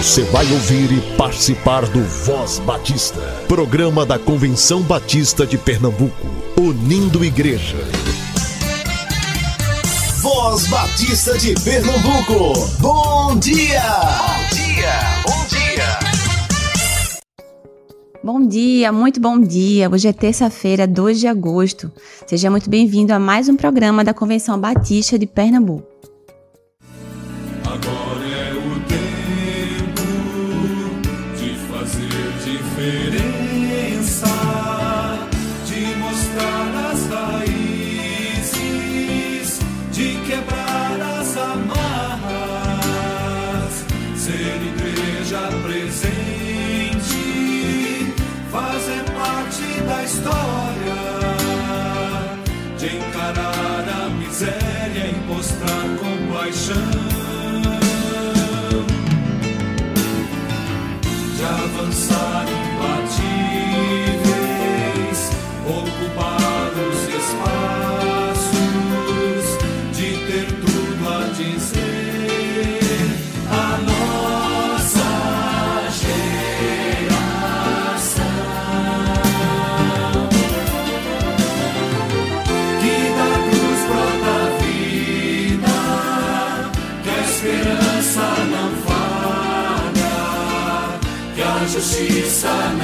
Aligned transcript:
Você 0.00 0.22
vai 0.24 0.50
ouvir 0.50 0.90
e 0.92 1.16
participar 1.18 1.84
do 1.84 2.02
Voz 2.02 2.58
Batista, 2.60 3.20
programa 3.46 4.06
da 4.06 4.18
Convenção 4.18 4.80
Batista 4.80 5.46
de 5.46 5.58
Pernambuco, 5.58 6.26
unindo 6.58 7.22
igreja. 7.22 7.76
Voz 10.22 10.66
Batista 10.68 11.36
de 11.36 11.52
Pernambuco, 11.62 12.66
bom 12.80 13.38
dia! 13.38 13.82
Bom 13.92 14.56
dia, 14.56 15.00
bom 15.26 15.46
dia! 15.48 15.98
Bom 18.24 18.48
dia, 18.48 18.90
muito 18.90 19.20
bom 19.20 19.38
dia. 19.38 19.90
Hoje 19.90 20.08
é 20.08 20.14
terça-feira, 20.14 20.86
2 20.86 21.20
de 21.20 21.26
agosto. 21.26 21.92
Seja 22.26 22.50
muito 22.50 22.70
bem-vindo 22.70 23.12
a 23.12 23.18
mais 23.18 23.50
um 23.50 23.56
programa 23.56 24.02
da 24.02 24.14
Convenção 24.14 24.58
Batista 24.58 25.18
de 25.18 25.26
Pernambuco. 25.26 25.89
Justiça 56.30 56.74
não 61.74 62.69
justiça 91.80 92.79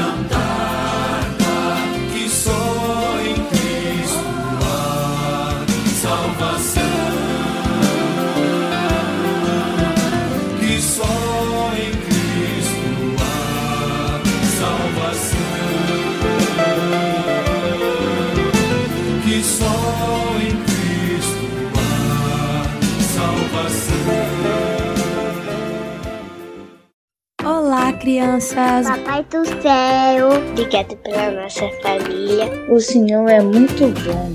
crianças! 28.06 28.86
Papai 28.86 29.24
do 29.24 29.44
céu, 29.60 30.28
obrigado 30.50 30.96
pela 30.98 31.42
nossa 31.42 31.68
família. 31.82 32.46
O 32.70 32.78
Senhor 32.78 33.28
é 33.28 33.42
muito 33.42 33.88
bom. 34.04 34.32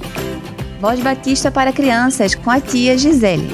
Voz 0.82 1.00
Batista 1.00 1.50
para 1.50 1.72
crianças 1.72 2.36
com 2.36 2.52
a 2.52 2.60
tia 2.60 2.98
Gisele. 2.98 3.48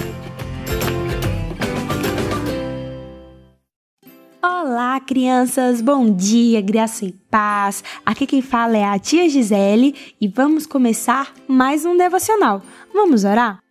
Olá, 4.41 4.99
crianças! 5.01 5.81
Bom 5.81 6.11
dia, 6.11 6.61
graça 6.61 7.05
e 7.05 7.11
paz. 7.29 7.83
Aqui 8.03 8.25
quem 8.25 8.41
fala 8.41 8.75
é 8.75 8.85
a 8.85 8.97
tia 8.97 9.29
Gisele 9.29 9.93
e 10.19 10.27
vamos 10.27 10.65
começar 10.65 11.31
mais 11.47 11.85
um 11.85 11.95
devocional. 11.95 12.63
Vamos 12.91 13.23
orar? 13.23 13.66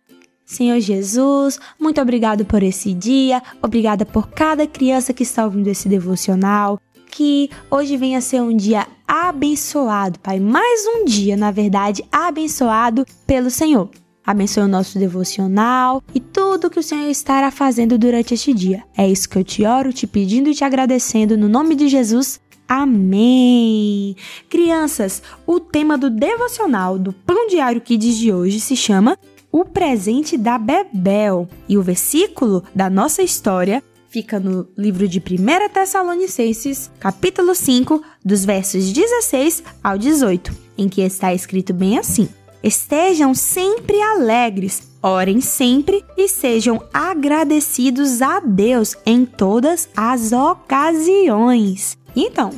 Senhor 0.47 0.79
Jesus, 0.79 1.59
muito 1.77 1.99
obrigado 1.99 2.45
por 2.45 2.63
esse 2.63 2.93
dia, 2.93 3.43
obrigada 3.61 4.05
por 4.05 4.29
cada 4.29 4.65
criança 4.65 5.11
que 5.11 5.23
está 5.23 5.43
ouvindo 5.43 5.67
esse 5.67 5.89
devocional. 5.89 6.79
Que 7.11 7.49
hoje 7.69 7.97
venha 7.97 8.21
ser 8.21 8.41
um 8.41 8.55
dia 8.55 8.87
abençoado, 9.05 10.19
Pai. 10.19 10.39
Mais 10.39 10.85
um 10.87 11.03
dia, 11.03 11.35
na 11.35 11.51
verdade, 11.51 12.01
abençoado 12.09 13.05
pelo 13.25 13.49
Senhor. 13.49 13.89
Abençoe 14.25 14.63
o 14.63 14.69
nosso 14.69 14.97
devocional 14.97 16.01
e 16.15 16.19
tudo 16.21 16.69
que 16.69 16.79
o 16.79 16.83
Senhor 16.83 17.09
estará 17.09 17.51
fazendo 17.51 17.97
durante 17.97 18.33
este 18.33 18.53
dia. 18.53 18.85
É 18.95 19.05
isso 19.05 19.27
que 19.27 19.37
eu 19.37 19.43
te 19.43 19.65
oro, 19.65 19.91
te 19.91 20.07
pedindo 20.07 20.49
e 20.49 20.55
te 20.55 20.63
agradecendo 20.63 21.35
no 21.35 21.49
nome 21.49 21.75
de 21.75 21.89
Jesus. 21.89 22.39
Amém! 22.69 24.15
Crianças, 24.49 25.21
o 25.45 25.59
tema 25.59 25.97
do 25.97 26.09
devocional 26.09 26.97
do 26.97 27.11
Pão 27.11 27.47
Diário 27.47 27.81
Kids 27.81 28.15
de 28.15 28.31
hoje 28.31 28.61
se 28.61 28.77
chama 28.77 29.17
o 29.51 29.65
presente 29.65 30.37
da 30.37 30.57
Bebel. 30.57 31.47
E 31.67 31.77
o 31.77 31.81
versículo 31.81 32.63
da 32.73 32.89
nossa 32.89 33.21
história 33.21 33.83
fica 34.09 34.39
no 34.39 34.67
livro 34.77 35.07
de 35.07 35.19
1 35.19 35.69
Tessalonicenses, 35.73 36.89
capítulo 36.99 37.53
5, 37.53 38.01
dos 38.23 38.45
versos 38.45 38.91
16 38.91 39.63
ao 39.83 39.97
18, 39.97 40.55
em 40.77 40.89
que 40.89 41.01
está 41.01 41.33
escrito 41.33 41.73
bem 41.73 41.97
assim: 41.97 42.27
Estejam 42.63 43.33
sempre 43.33 44.01
alegres, 44.01 44.83
orem 45.01 45.39
sempre 45.39 46.03
e 46.17 46.27
sejam 46.27 46.81
agradecidos 46.93 48.21
a 48.21 48.39
Deus 48.39 48.95
em 49.05 49.25
todas 49.25 49.87
as 49.95 50.31
ocasiões. 50.31 51.97
Então, 52.15 52.51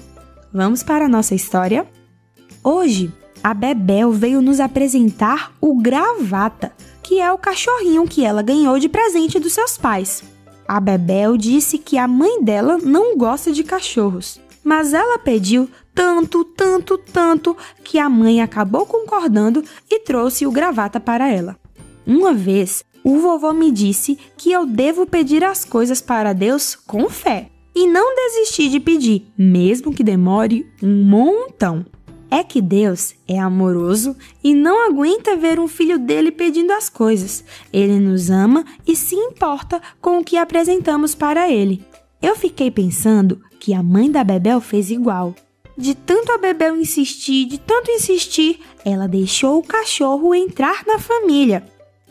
vamos 0.53 0.83
para 0.83 1.05
a 1.05 1.09
nossa 1.09 1.35
história? 1.35 1.85
Hoje, 2.63 3.11
a 3.43 3.53
Bebel 3.53 4.11
veio 4.11 4.41
nos 4.41 4.59
apresentar 4.59 5.53
o 5.61 5.75
gravata, 5.75 6.71
que 7.01 7.19
é 7.19 7.31
o 7.31 7.37
cachorrinho 7.37 8.07
que 8.07 8.25
ela 8.25 8.41
ganhou 8.41 8.77
de 8.77 8.89
presente 8.89 9.39
dos 9.39 9.53
seus 9.53 9.77
pais. 9.77 10.23
A 10.67 10.79
Bebel 10.79 11.37
disse 11.37 11.77
que 11.77 11.97
a 11.97 12.07
mãe 12.07 12.43
dela 12.43 12.77
não 12.77 13.17
gosta 13.17 13.51
de 13.51 13.63
cachorros, 13.63 14.39
mas 14.63 14.93
ela 14.93 15.17
pediu 15.17 15.69
tanto, 15.95 16.43
tanto, 16.43 16.97
tanto 16.97 17.57
que 17.83 17.97
a 17.97 18.09
mãe 18.09 18.41
acabou 18.41 18.85
concordando 18.85 19.63
e 19.89 20.01
trouxe 20.01 20.45
o 20.45 20.51
gravata 20.51 20.99
para 20.99 21.29
ela. 21.29 21.57
Uma 22.05 22.33
vez, 22.33 22.83
o 23.03 23.19
vovô 23.19 23.53
me 23.53 23.71
disse 23.71 24.17
que 24.37 24.51
eu 24.51 24.65
devo 24.65 25.05
pedir 25.05 25.43
as 25.43 25.63
coisas 25.63 26.01
para 26.01 26.33
Deus 26.33 26.75
com 26.75 27.09
fé 27.09 27.49
e 27.73 27.87
não 27.87 28.15
desistir 28.15 28.69
de 28.69 28.79
pedir, 28.79 29.31
mesmo 29.37 29.93
que 29.93 30.03
demore 30.03 30.69
um 30.83 31.03
montão 31.03 31.85
é 32.31 32.43
que 32.43 32.61
Deus 32.61 33.15
é 33.27 33.39
amoroso 33.39 34.15
e 34.43 34.53
não 34.53 34.87
aguenta 34.87 35.35
ver 35.35 35.59
um 35.59 35.67
filho 35.67 35.97
dele 35.97 36.31
pedindo 36.31 36.71
as 36.73 36.89
coisas. 36.89 37.43
Ele 37.73 37.99
nos 37.99 38.29
ama 38.29 38.65
e 38.85 38.95
se 38.95 39.15
importa 39.15 39.81
com 40.01 40.19
o 40.19 40.23
que 40.23 40.37
apresentamos 40.37 41.15
para 41.15 41.49
ele. 41.49 41.83
Eu 42.21 42.35
fiquei 42.35 42.69
pensando 42.69 43.41
que 43.59 43.73
a 43.73 43.81
mãe 43.81 44.11
da 44.11 44.23
Bebel 44.23 44.61
fez 44.61 44.91
igual. 44.91 45.33
De 45.77 45.95
tanto 45.95 46.31
a 46.31 46.37
Bebel 46.37 46.75
insistir, 46.75 47.45
de 47.45 47.57
tanto 47.57 47.89
insistir, 47.89 48.59
ela 48.83 49.07
deixou 49.07 49.59
o 49.59 49.63
cachorro 49.63 50.35
entrar 50.35 50.83
na 50.85 50.99
família. 50.99 51.63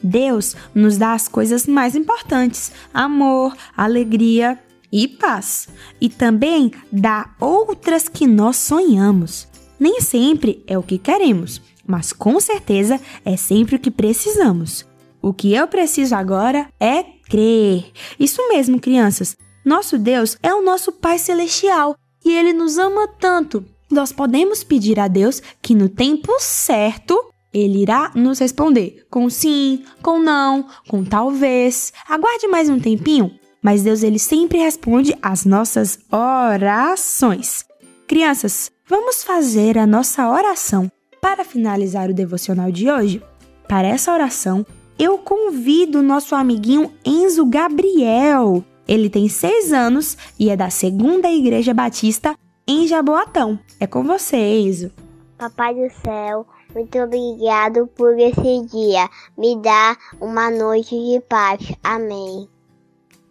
Deus 0.03 0.57
nos 0.75 0.97
dá 0.97 1.13
as 1.13 1.29
coisas 1.29 1.67
mais 1.67 1.95
importantes: 1.95 2.73
amor, 2.95 3.55
alegria 3.77 4.59
e 4.91 5.07
paz. 5.07 5.69
E 6.01 6.09
também 6.09 6.73
dá 6.91 7.31
outras 7.41 8.09
que 8.09 8.27
nós 8.27 8.57
sonhamos. 8.57 9.48
Nem 9.79 10.01
sempre 10.01 10.63
é 10.67 10.77
o 10.77 10.83
que 10.83 10.99
queremos, 10.99 11.61
mas 11.87 12.13
com 12.13 12.39
certeza 12.41 13.01
é 13.25 13.37
sempre 13.37 13.77
o 13.77 13.79
que 13.79 13.91
precisamos. 13.91 14.87
O 15.21 15.33
que 15.33 15.55
eu 15.55 15.67
preciso 15.67 16.15
agora 16.15 16.69
é 16.79 17.03
crer. 17.29 17.91
Isso 18.19 18.47
mesmo, 18.49 18.81
crianças. 18.81 19.37
Nosso 19.65 19.99
Deus 19.99 20.37
é 20.43 20.55
o 20.55 20.63
nosso 20.63 20.93
Pai 20.93 21.19
Celestial 21.19 21.97
e 22.25 22.35
Ele 22.35 22.53
nos 22.53 22.79
ama 22.79 23.09
tanto. 23.21 23.65
Nós 23.91 24.13
podemos 24.13 24.63
pedir 24.63 25.01
a 25.01 25.09
Deus 25.09 25.43
que 25.63 25.75
no 25.75 25.89
tempo 25.89 26.33
certo 26.39 27.19
ele 27.53 27.83
irá 27.83 28.13
nos 28.15 28.39
responder 28.39 29.07
com 29.11 29.31
sim, 29.31 29.83
com 30.03 30.19
não, 30.19 30.67
com 30.87 31.05
talvez. 31.05 31.93
Aguarde 32.09 32.47
mais 32.47 32.69
um 32.69 32.79
tempinho, 32.79 33.31
mas 33.63 33.83
Deus 33.83 34.03
ele 34.03 34.19
sempre 34.19 34.59
responde 34.59 35.17
às 35.23 35.45
nossas 35.45 35.99
orações. 36.13 37.65
Crianças, 38.07 38.71
Vamos 38.89 39.23
fazer 39.23 39.77
a 39.77 39.87
nossa 39.87 40.31
oração 40.31 40.91
para 41.21 41.45
finalizar 41.45 42.09
o 42.09 42.15
devocional 42.15 42.73
de 42.73 42.91
hoje. 42.91 43.23
Para 43.69 43.87
essa 43.87 44.11
oração, 44.11 44.65
eu 44.99 45.19
convido 45.19 45.99
o 45.99 46.03
nosso 46.03 46.35
amiguinho 46.35 46.91
Enzo 47.05 47.45
Gabriel. 47.45 48.65
Ele 48.89 49.11
tem 49.11 49.29
seis 49.29 49.75
anos 49.75 50.17
e 50.39 50.49
é 50.49 50.57
da 50.57 50.71
Segunda 50.71 51.31
Igreja 51.31 51.75
Batista 51.75 52.35
em 52.67 52.87
Jaboatão. 52.87 53.59
É 53.79 53.87
com 53.87 54.03
você, 54.05 54.39
Enzo. 54.39 54.91
Papai 55.37 55.75
do 55.75 55.93
céu, 56.03 56.47
muito 56.75 56.99
obrigado 56.99 57.87
por 57.89 58.19
esse 58.19 58.67
dia. 58.73 59.07
Me 59.37 59.61
dá 59.61 59.99
uma 60.19 60.51
noite 60.51 60.97
de 60.97 61.21
paz. 61.29 61.61
Amém. 61.85 62.49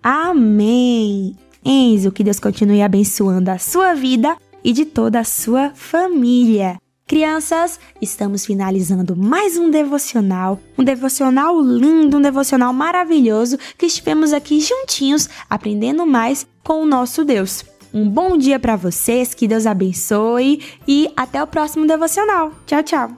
Amém. 0.04 1.36
Enzo, 1.66 2.12
que 2.12 2.24
Deus 2.24 2.40
continue 2.40 2.84
abençoando 2.84 3.50
a 3.50 3.58
sua 3.58 3.96
vida 3.96 4.38
e 4.64 4.74
de 4.74 4.86
toda 4.86 5.20
a 5.20 5.24
sua 5.24 5.72
família. 5.74 6.78
Crianças, 7.08 7.80
estamos 8.02 8.46
finalizando 8.46 9.16
mais 9.16 9.58
um 9.58 9.70
devocional, 9.70 10.60
um 10.78 10.84
devocional 10.84 11.62
lindo, 11.62 12.18
um 12.18 12.22
devocional 12.22 12.74
maravilhoso 12.74 13.58
que 13.78 13.86
estivemos 13.86 14.34
aqui 14.34 14.60
juntinhos 14.60 15.30
aprendendo 15.50 16.06
mais 16.06 16.46
com 16.64 16.84
o 16.84 16.86
nosso 16.86 17.24
Deus. 17.24 17.64
Um 17.94 18.10
bom 18.10 18.38
dia 18.38 18.60
para 18.60 18.76
vocês, 18.76 19.34
que 19.34 19.48
Deus 19.48 19.66
abençoe 19.66 20.62
e 20.86 21.10
até 21.16 21.42
o 21.42 21.48
próximo 21.48 21.88
devocional. 21.88 22.52
Tchau, 22.66 22.84
tchau. 22.84 23.18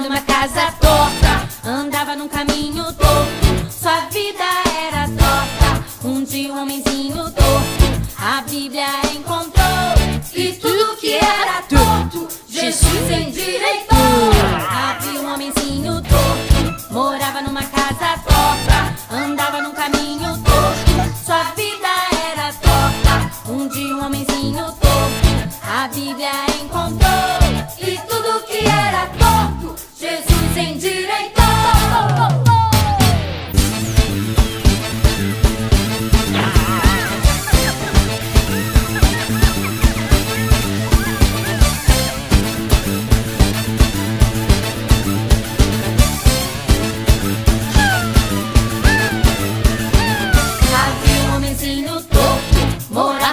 Numa 0.00 0.20
casa 0.20 0.72
torta, 0.80 1.23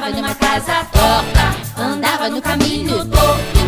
morava 0.02 0.10
numa 0.10 0.34
casa 0.34 0.84
torta, 0.86 1.82
andava 1.82 2.28
no 2.30 2.42
caminho 2.42 3.06
torto, 3.06 3.61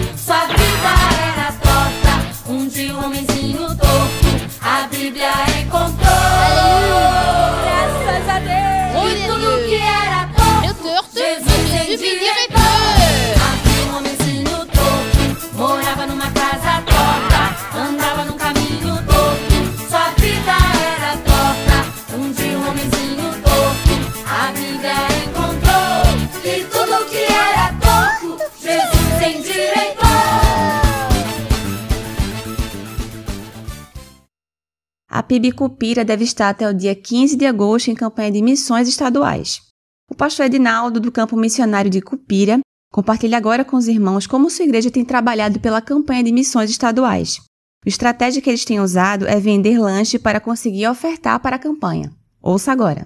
PIB 35.34 35.52
Cupira 35.52 36.06
deve 36.06 36.24
estar 36.24 36.50
até 36.50 36.70
o 36.70 36.74
dia 36.76 36.94
15 36.94 37.36
de 37.36 37.44
agosto 37.48 37.90
em 37.90 37.96
campanha 37.96 38.32
de 38.32 38.40
missões 38.40 38.88
estaduais. 38.88 39.62
O 40.08 40.14
pastor 40.14 40.46
Edinaldo, 40.46 41.00
do 41.00 41.12
campo 41.12 41.36
missionário 41.36 41.90
de 41.90 42.02
Cupira, 42.02 42.60
compartilha 42.94 43.36
agora 43.36 43.66
com 43.66 43.76
os 43.76 43.88
irmãos 43.88 44.28
como 44.28 44.48
sua 44.52 44.66
igreja 44.66 44.92
tem 44.92 45.04
trabalhado 45.04 45.60
pela 45.60 45.82
campanha 45.82 46.24
de 46.24 46.32
missões 46.32 46.70
estaduais. 46.70 47.42
A 47.84 47.90
estratégia 47.90 48.44
que 48.44 48.50
eles 48.50 48.64
têm 48.64 48.80
usado 48.80 49.28
é 49.28 49.40
vender 49.40 49.80
lanche 49.80 50.20
para 50.20 50.40
conseguir 50.40 50.86
ofertar 50.86 51.40
para 51.40 51.56
a 51.56 51.60
campanha. 51.60 52.12
Ouça 52.40 52.72
agora. 52.72 53.02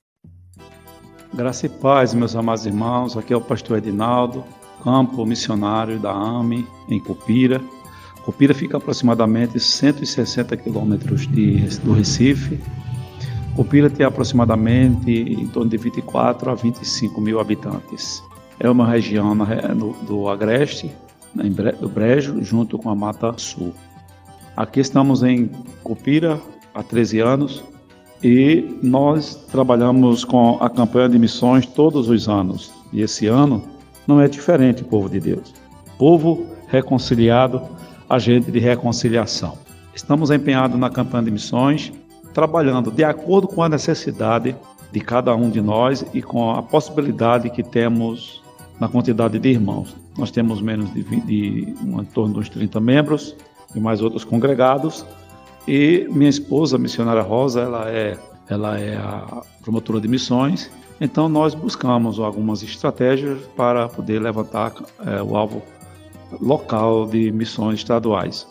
Graça 1.34 1.65
e 1.65 1.69
paz, 1.69 2.13
meus 2.13 2.36
amados 2.36 2.65
irmãos. 2.65 3.15
Aqui 3.15 3.31
é 3.31 3.38
o 3.38 3.41
pastor 3.41 3.77
Edinaldo, 3.77 4.43
campo 4.84 5.25
missionário 5.25 5.98
da 5.98 6.12
AME 6.12 6.67
em 6.89 7.00
Cupira. 7.00 7.62
Cupira 8.27 8.53
fica 8.53 8.75
aproximadamente 8.75 9.57
160 9.57 10.57
quilômetros 10.57 11.25
do 11.81 11.93
Recife. 11.93 12.60
Cupira 13.55 13.89
tem 13.89 14.05
aproximadamente 14.05 15.10
em 15.10 15.48
torno 15.48 15.69
de 15.69 15.77
24 15.77 16.51
a 16.51 16.53
25 16.53 17.22
mil 17.22 17.39
habitantes. 17.39 18.22
É 18.60 18.69
uma 18.69 18.86
região 18.86 19.34
no- 19.34 19.93
do 20.05 20.27
Agreste, 20.27 20.91
Bre- 21.34 21.72
do 21.72 21.88
Brejo, 21.88 22.43
junto 22.43 22.77
com 22.77 22.89
a 22.89 22.96
Mata 22.96 23.34
Sul. 23.38 23.74
Aqui 24.57 24.81
estamos 24.81 25.24
em 25.24 25.50
Cupira 25.81 26.38
há 26.75 26.84
13 26.84 27.19
anos 27.22 27.63
e 28.22 28.77
nós 28.84 29.36
trabalhamos 29.50 30.25
com 30.25 30.57
a 30.60 30.69
campanha 30.69 31.07
de 31.07 31.17
missões 31.17 31.65
todos 31.65 32.10
os 32.10 32.27
anos. 32.27 32.74
E 32.91 33.01
esse 33.01 33.25
ano 33.27 33.63
não 34.05 34.19
é 34.19 34.27
diferente, 34.27 34.84
povo 34.84 35.07
de 35.10 35.22
Deus. 35.22 35.53
Povo 35.98 36.46
reconciliado, 36.67 37.62
agente 38.09 38.51
de 38.51 38.59
reconciliação. 38.59 39.57
Estamos 39.93 40.29
empenhados 40.31 40.79
na 40.79 40.89
campanha 40.89 41.25
de 41.25 41.31
missões, 41.31 41.91
trabalhando 42.33 42.91
de 42.91 43.03
acordo 43.03 43.47
com 43.47 43.63
a 43.63 43.69
necessidade 43.69 44.55
de 44.91 44.99
cada 44.99 45.35
um 45.35 45.49
de 45.49 45.61
nós 45.61 46.05
e 46.13 46.21
com 46.21 46.51
a 46.51 46.61
possibilidade 46.61 47.49
que 47.49 47.63
temos 47.63 48.41
na 48.79 48.87
quantidade 48.87 49.39
de 49.39 49.49
irmãos. 49.49 49.95
Nós 50.17 50.31
temos 50.31 50.61
menos 50.61 50.93
de, 50.93 51.01
20, 51.01 51.25
de 51.25 51.75
um, 51.83 52.01
em 52.01 52.05
torno 52.05 52.39
uns 52.39 52.49
30 52.49 52.79
membros 52.79 53.35
e 53.75 53.79
mais 53.79 54.01
outros 54.01 54.23
congregados. 54.23 55.05
E 55.67 56.07
minha 56.11 56.29
esposa, 56.29 56.75
a 56.75 56.79
missionária 56.79 57.21
Rosa, 57.21 57.61
ela 57.61 57.89
é, 57.89 58.17
ela 58.49 58.79
é 58.79 58.95
a 58.95 59.41
promotora 59.61 59.99
de 59.99 60.07
missões. 60.07 60.71
Então 60.99 61.27
nós 61.29 61.53
buscamos 61.53 62.19
algumas 62.19 62.63
estratégias 62.63 63.39
para 63.55 63.87
poder 63.87 64.19
levantar 64.19 64.73
é, 65.05 65.21
o 65.21 65.35
alvo 65.35 65.61
local 66.41 67.05
de 67.05 67.31
missões 67.31 67.79
estaduais. 67.79 68.48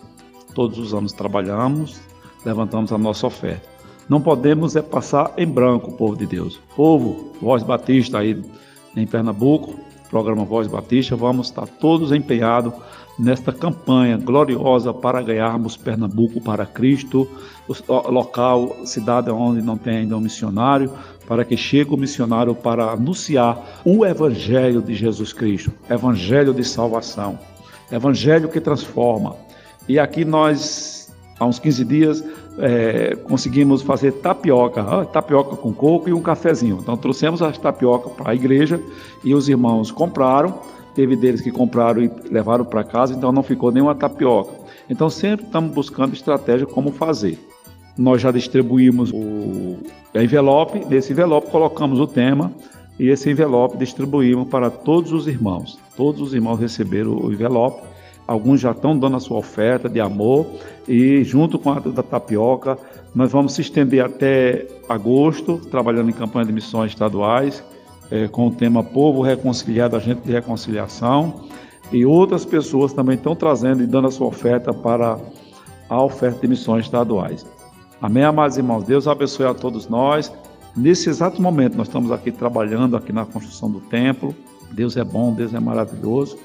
Todos 0.54 0.78
os 0.78 0.94
anos 0.94 1.12
trabalhamos, 1.12 2.00
levantamos 2.44 2.92
a 2.92 2.98
nossa 2.98 3.26
oferta. 3.26 3.68
Não 4.08 4.20
podemos 4.20 4.76
é 4.76 4.82
passar 4.82 5.32
em 5.36 5.46
branco, 5.46 5.92
povo 5.92 6.16
de 6.16 6.26
Deus. 6.26 6.60
Povo, 6.76 7.32
Voz 7.40 7.62
Batista 7.62 8.18
aí 8.18 8.40
em 8.96 9.06
Pernambuco, 9.06 9.74
programa 10.08 10.44
Voz 10.44 10.68
Batista, 10.68 11.16
vamos 11.16 11.48
estar 11.48 11.66
todos 11.66 12.12
empenhados 12.12 12.72
nesta 13.18 13.52
campanha 13.52 14.16
gloriosa 14.16 14.92
para 14.92 15.22
ganharmos 15.22 15.76
Pernambuco 15.76 16.40
para 16.40 16.66
Cristo, 16.66 17.28
local, 17.88 18.76
cidade 18.84 19.30
onde 19.30 19.62
não 19.62 19.76
tem 19.76 19.98
ainda 19.98 20.16
um 20.16 20.20
missionário, 20.20 20.92
para 21.26 21.44
que 21.44 21.56
chegue 21.56 21.92
o 21.92 21.96
missionário 21.96 22.54
para 22.54 22.92
anunciar 22.92 23.80
o 23.84 24.04
Evangelho 24.04 24.80
de 24.80 24.94
Jesus 24.94 25.32
Cristo, 25.32 25.72
Evangelho 25.90 26.54
de 26.54 26.62
salvação, 26.62 27.38
Evangelho 27.90 28.48
que 28.48 28.60
transforma. 28.60 29.36
E 29.88 29.98
aqui 29.98 30.24
nós, 30.24 31.12
há 31.38 31.46
uns 31.46 31.58
15 31.58 31.84
dias, 31.84 32.24
é, 32.58 33.14
conseguimos 33.24 33.82
fazer 33.82 34.12
tapioca, 34.12 35.04
tapioca 35.06 35.56
com 35.56 35.72
coco 35.72 36.08
e 36.08 36.12
um 36.12 36.20
cafezinho. 36.20 36.78
Então 36.80 36.96
trouxemos 36.96 37.42
as 37.42 37.56
tapioca 37.58 38.10
para 38.10 38.32
a 38.32 38.34
igreja 38.34 38.80
e 39.22 39.34
os 39.34 39.48
irmãos 39.48 39.90
compraram. 39.90 40.60
Teve 40.94 41.14
deles 41.14 41.42
que 41.42 41.50
compraram 41.50 42.02
e 42.02 42.10
levaram 42.30 42.64
para 42.64 42.82
casa, 42.82 43.12
então 43.12 43.30
não 43.30 43.42
ficou 43.42 43.70
nenhuma 43.70 43.94
tapioca. 43.94 44.52
Então 44.88 45.10
sempre 45.10 45.44
estamos 45.44 45.72
buscando 45.72 46.14
estratégia 46.14 46.66
como 46.66 46.90
fazer. 46.90 47.38
Nós 47.98 48.20
já 48.20 48.30
distribuímos 48.30 49.10
o 49.12 49.78
envelope, 50.14 50.84
nesse 50.86 51.12
envelope 51.12 51.50
colocamos 51.50 52.00
o 52.00 52.06
tema 52.06 52.52
e 52.98 53.08
esse 53.08 53.30
envelope 53.30 53.76
distribuímos 53.76 54.48
para 54.48 54.70
todos 54.70 55.12
os 55.12 55.26
irmãos. 55.26 55.78
Todos 55.96 56.20
os 56.20 56.34
irmãos 56.34 56.58
receberam 56.58 57.16
o 57.16 57.32
envelope. 57.32 57.82
Alguns 58.26 58.60
já 58.60 58.72
estão 58.72 58.98
dando 58.98 59.16
a 59.16 59.20
sua 59.20 59.38
oferta 59.38 59.88
de 59.88 60.00
amor 60.00 60.46
e 60.88 61.22
junto 61.22 61.58
com 61.58 61.70
a 61.70 61.78
da 61.78 62.02
tapioca, 62.02 62.76
nós 63.14 63.30
vamos 63.30 63.54
se 63.54 63.60
estender 63.60 64.04
até 64.04 64.66
agosto, 64.88 65.58
trabalhando 65.70 66.10
em 66.10 66.12
campanha 66.12 66.44
de 66.44 66.52
missões 66.52 66.90
estaduais, 66.90 67.62
é, 68.10 68.26
com 68.26 68.48
o 68.48 68.50
tema 68.50 68.82
Povo 68.82 69.22
Reconciliado, 69.22 69.96
Agente 69.96 70.22
de 70.22 70.32
Reconciliação. 70.32 71.44
E 71.92 72.04
outras 72.04 72.44
pessoas 72.44 72.92
também 72.92 73.14
estão 73.14 73.36
trazendo 73.36 73.82
e 73.82 73.86
dando 73.86 74.08
a 74.08 74.10
sua 74.10 74.26
oferta 74.26 74.74
para 74.74 75.18
a 75.88 76.02
oferta 76.02 76.40
de 76.40 76.48
missões 76.48 76.84
estaduais. 76.84 77.46
Amém, 78.02 78.24
amados 78.24 78.56
irmãos? 78.56 78.84
Deus 78.84 79.06
abençoe 79.06 79.46
a 79.46 79.54
todos 79.54 79.88
nós. 79.88 80.32
Nesse 80.76 81.08
exato 81.08 81.40
momento, 81.40 81.74
nós 81.74 81.88
estamos 81.88 82.12
aqui 82.12 82.30
trabalhando 82.30 82.96
aqui 82.96 83.10
na 83.10 83.24
construção 83.24 83.70
do 83.70 83.80
templo. 83.80 84.34
Deus 84.72 84.96
é 84.98 85.02
bom, 85.02 85.32
Deus 85.32 85.54
é 85.54 85.60
maravilhoso. 85.60 86.36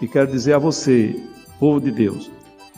E 0.00 0.06
quero 0.06 0.30
dizer 0.30 0.52
a 0.52 0.58
você, 0.58 1.20
povo 1.58 1.80
de 1.80 1.90
Deus, 1.90 2.30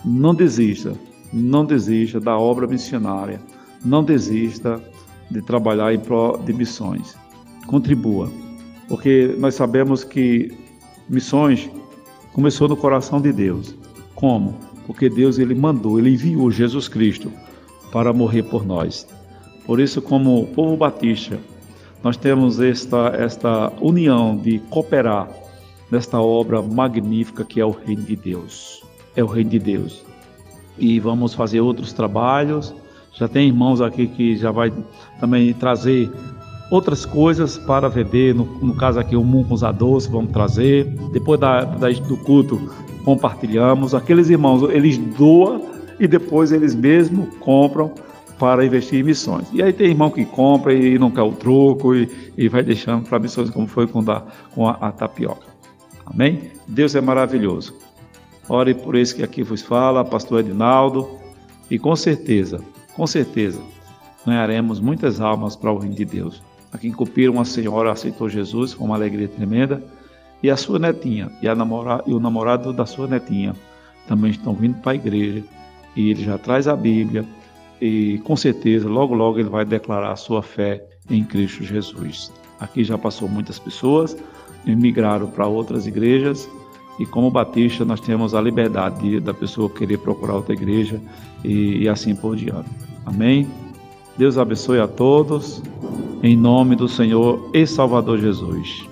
não 0.03 0.35
desista, 0.35 0.95
não 1.31 1.65
desista 1.65 2.19
da 2.19 2.39
obra 2.39 2.67
missionária, 2.67 3.39
não 3.85 4.03
desista 4.03 4.81
de 5.31 5.43
trabalhar 5.43 5.93
em 5.93 5.99
prol 5.99 6.39
de 6.39 6.55
missões. 6.55 7.15
Contribua, 7.67 8.31
porque 8.89 9.35
nós 9.39 9.55
sabemos 9.55 10.05
que 10.05 10.57
missões 11.09 11.71
começou 12.33 12.67
no 12.67 12.77
coração 12.77 13.21
de 13.21 13.33
Deus. 13.33 13.75
Como? 14.15 14.55
Porque 14.87 15.11
Deus 15.11 15.39
ele 15.39 15.55
mandou, 15.55 15.99
ele 15.99 16.11
enviou 16.11 16.51
Jesus 16.51 16.89
Cristo 16.89 17.31
para 17.93 18.13
morrer 18.13 18.45
por 18.45 18.65
nós. 18.65 19.07
Por 19.67 19.81
isso, 19.81 20.03
como 20.03 20.47
povo 20.49 20.77
batista, 20.77 21.39
nós 22.03 22.17
temos 22.17 22.61
esta 22.61 23.09
esta 23.17 23.73
união 23.81 24.37
de 24.37 24.59
cooperar 24.71 25.29
nesta 25.91 26.21
obra 26.21 26.61
magnífica 26.61 27.45
que 27.45 27.61
é 27.61 27.65
o 27.65 27.71
reino 27.71 28.03
de 28.03 28.17
Deus. 28.17 28.83
É 29.17 29.23
o 29.23 29.27
reino 29.27 29.51
de 29.51 29.59
Deus. 29.59 30.05
E 30.79 30.99
vamos 31.01 31.35
fazer 31.35 31.61
outros 31.61 31.93
trabalhos. 31.93 32.75
Já 33.13 33.29
tem 33.29 33.47
irmãos 33.47 33.81
aqui 33.81 34.09
que 34.09 34.37
já 34.37 34.51
vai 34.51 34.73
também 35.21 35.53
trazer 35.55 36.11
outras 36.71 37.07
coisas 37.07 37.57
para 37.57 37.89
vender. 37.89 38.35
No, 38.35 38.45
no 38.45 38.75
caso 38.75 38.99
aqui, 38.99 39.17
o 39.17 39.23
Muncos 39.23 39.61
Doce, 39.79 40.11
vamos 40.11 40.33
trazer. 40.33 40.85
Depois 41.13 41.39
da, 41.39 41.65
da, 41.65 41.89
do 41.91 42.17
culto, 42.19 42.71
compartilhamos. 43.05 43.95
Aqueles 43.95 44.29
irmãos, 44.29 44.63
eles 44.71 44.99
doam 44.99 45.63
e 46.01 46.09
depois 46.09 46.51
eles 46.51 46.75
mesmos 46.75 47.29
compram 47.39 47.93
para 48.39 48.65
investir 48.65 49.01
em 49.01 49.03
missões. 49.03 49.47
E 49.53 49.63
aí 49.63 49.73
tem 49.73 49.89
irmão 49.89 50.11
que 50.11 50.25
compra 50.25 50.73
e 50.73 50.99
não 50.99 51.11
quer 51.11 51.23
o 51.23 51.33
troco 51.33 51.95
e, 51.95 52.33
e 52.37 52.49
vai 52.49 52.63
deixando 52.63 53.09
para 53.09 53.19
missões, 53.19 53.51
como 53.51 53.67
foi 53.67 53.87
com, 53.87 54.03
da, 54.03 54.23
com 54.55 54.69
a, 54.69 54.73
a 54.73 54.93
tapioca. 54.93 55.47
Amém? 56.07 56.51
Deus 56.67 56.95
é 56.95 57.01
maravilhoso. 57.01 57.75
Ore 58.49 58.75
por 58.75 58.95
esse 58.95 59.15
que 59.15 59.23
aqui 59.23 59.43
vos 59.43 59.63
fala, 59.63 60.05
pastor 60.05 60.41
Edinaldo, 60.41 61.09
e 61.71 61.79
com 61.79 61.97
certeza, 61.97 62.61
com 62.95 63.07
certeza, 63.07 63.61
ganharemos 64.27 64.81
muitas 64.81 65.21
almas 65.21 65.57
para 65.57 65.73
o 65.73 65.79
reino 65.79 65.95
de 65.95 66.05
Deus. 66.05 66.43
Aqui 66.73 66.89
em 66.89 66.93
Cupira, 66.93 67.31
uma 67.31 67.45
senhora 67.45 67.93
aceitou 67.93 68.29
Jesus 68.29 68.75
com 68.75 68.85
uma 68.85 68.97
alegria 68.97 69.29
tremenda, 69.29 69.83
e 70.43 70.51
a 70.51 70.57
sua 70.57 70.79
netinha 70.79 71.31
e, 71.41 71.49
a 71.49 71.55
namora, 71.55 72.03
e 72.07 72.13
o 72.13 72.21
namorado 72.21 72.71
da 72.71 72.85
sua 72.85 73.07
netinha 73.07 73.55
também 74.07 74.31
estão 74.31 74.53
vindo 74.53 74.79
para 74.81 74.93
a 74.93 74.95
igreja, 74.95 75.43
e 75.97 76.11
ele 76.11 76.23
já 76.23 76.37
traz 76.37 76.69
a 76.69 76.77
Bíblia, 76.77 77.25
e 77.85 78.19
com 78.21 78.35
certeza, 78.35 78.89
logo, 78.89 79.15
logo 79.15 79.39
ele 79.39 79.51
vai 79.51 79.63
declarar 79.63 80.13
a 80.13 80.17
sua 80.17 80.43
fé 80.43 80.83
em 81.11 81.23
Cristo 81.23 81.63
Jesus. 81.63 82.33
Aqui 82.59 82.83
já 82.83 82.97
passou 82.97 83.29
muitas 83.29 83.59
pessoas, 83.59 84.17
migraram 84.65 85.27
para 85.27 85.47
outras 85.47 85.87
igrejas 85.87 86.49
e 86.99 87.05
como 87.05 87.31
batista 87.31 87.85
nós 87.85 88.01
temos 88.01 88.35
a 88.35 88.41
liberdade 88.41 88.99
de, 89.01 89.21
da 89.21 89.35
pessoa 89.35 89.69
querer 89.69 89.99
procurar 89.99 90.37
outra 90.37 90.55
igreja 90.55 90.99
e, 91.45 91.83
e 91.83 91.89
assim 91.89 92.15
por 92.15 92.37
diante. 92.37 92.71
Amém? 93.05 93.47
Deus 94.17 94.39
abençoe 94.39 94.81
a 94.81 94.89
todos, 94.89 95.63
em 96.23 96.35
nome 96.35 96.77
do 96.77 96.89
Senhor 96.89 97.51
e 97.53 97.67
Salvador 97.67 98.19
Jesus. 98.19 98.89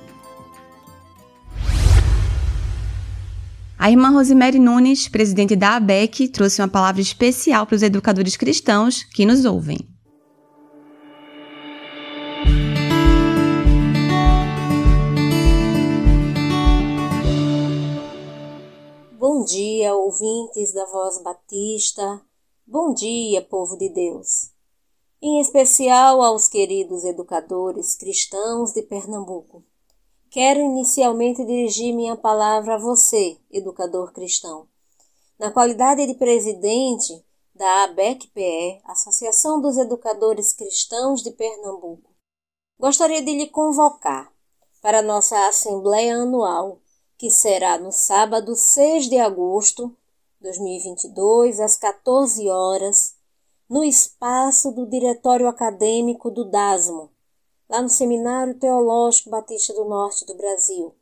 A 3.83 3.91
irmã 3.91 4.11
Rosemary 4.11 4.61
Nunes, 4.61 5.09
presidente 5.09 5.57
da 5.57 5.75
ABEC, 5.75 6.29
trouxe 6.29 6.63
uma 6.63 6.69
palavra 6.69 7.01
especial 7.01 7.67
para 7.67 7.75
os 7.75 7.83
educadores 7.83 8.37
cristãos 8.37 9.03
que 9.03 9.27
nos 9.27 9.45
ouvem. 9.45 9.77
Bom 19.19 19.45
dia, 19.45 19.93
ouvintes 19.97 20.73
da 20.73 20.87
Voz 20.87 21.21
Batista. 21.21 22.23
Bom 22.65 22.95
dia, 22.95 23.43
povo 23.43 23.77
de 23.77 23.89
Deus. 23.89 24.53
Em 25.21 25.41
especial 25.41 26.23
aos 26.23 26.47
queridos 26.47 27.03
educadores 27.03 27.97
cristãos 27.97 28.73
de 28.73 28.83
Pernambuco. 28.83 29.65
Quero 30.33 30.61
inicialmente 30.61 31.45
dirigir 31.45 31.95
minha 31.95 32.17
palavra 32.17 32.77
a 32.77 32.79
você, 32.79 33.37
educador 33.51 34.15
cristão. 34.15 34.67
Na 35.39 35.51
qualidade 35.51 36.07
de 36.07 36.15
presidente 36.15 37.23
da 37.55 37.85
ABEC-PE, 37.85 38.81
Associação 38.87 39.61
dos 39.61 39.77
Educadores 39.77 40.55
Cristãos 40.55 41.23
de 41.23 41.33
Pernambuco, 41.33 42.15
gostaria 42.81 43.21
de 43.21 43.31
lhe 43.31 43.47
convocar 43.47 44.33
para 44.81 45.03
nossa 45.03 45.37
Assembleia 45.49 46.17
Anual 46.17 46.81
que 47.19 47.31
será 47.31 47.79
no 47.79 47.93
sábado 47.93 48.57
6 48.57 49.11
de 49.11 49.19
agosto 49.19 49.95
de 50.41 50.45
2022, 50.45 51.61
às 51.61 51.77
14 51.77 52.49
horas, 52.49 53.17
no 53.69 53.85
espaço 53.85 54.73
do 54.73 54.87
Diretório 54.87 55.47
Acadêmico 55.47 56.31
do 56.31 56.47
DASMO, 56.47 57.12
lá 57.73 57.81
no 57.81 57.89
Seminário 57.89 58.55
Teológico 58.59 59.31
Batista 59.31 59.73
do 59.73 59.87
Norte 59.87 60.27
do 60.27 60.35
Brasil, 60.35 60.95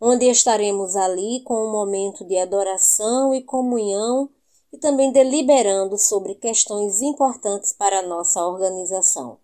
onde 0.00 0.26
estaremos 0.26 0.96
ali 0.96 1.40
com 1.44 1.54
um 1.54 1.70
momento 1.70 2.24
de 2.24 2.36
adoração 2.36 3.32
e 3.32 3.40
comunhão 3.40 4.28
e 4.72 4.76
também 4.76 5.12
deliberando 5.12 5.96
sobre 5.96 6.34
questões 6.34 7.00
importantes 7.00 7.72
para 7.72 8.00
a 8.00 8.06
nossa 8.06 8.44
organização. 8.44 9.38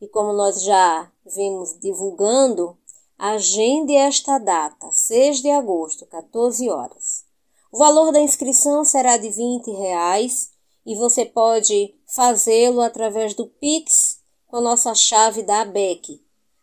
E 0.00 0.08
como 0.08 0.32
nós 0.32 0.64
já 0.64 1.08
vimos 1.24 1.78
divulgando, 1.78 2.76
Agende 3.20 3.96
esta 3.96 4.38
data, 4.38 4.92
6 4.92 5.42
de 5.42 5.50
agosto, 5.50 6.06
14 6.06 6.70
horas. 6.70 7.24
O 7.72 7.76
valor 7.76 8.12
da 8.12 8.20
inscrição 8.20 8.84
será 8.84 9.16
de 9.16 9.28
20 9.28 9.72
reais 9.72 10.52
e 10.86 10.94
você 10.94 11.26
pode 11.26 11.96
fazê-lo 12.06 12.80
através 12.80 13.34
do 13.34 13.48
Pix 13.48 14.17
com 14.48 14.56
a 14.56 14.60
nossa 14.60 14.92
chave 14.94 15.42
da 15.42 15.60
ABEC. 15.60 16.20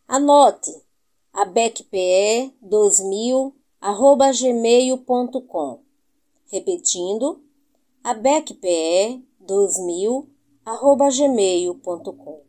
Anote 0.07 0.83
abecpe2000 1.33 3.53
arroba 3.79 4.31
gmail.com 4.31 5.79
Repetindo, 6.51 7.41
abecpe2000 8.03 10.27
arroba 10.65 11.09
gmail.com 11.09 12.41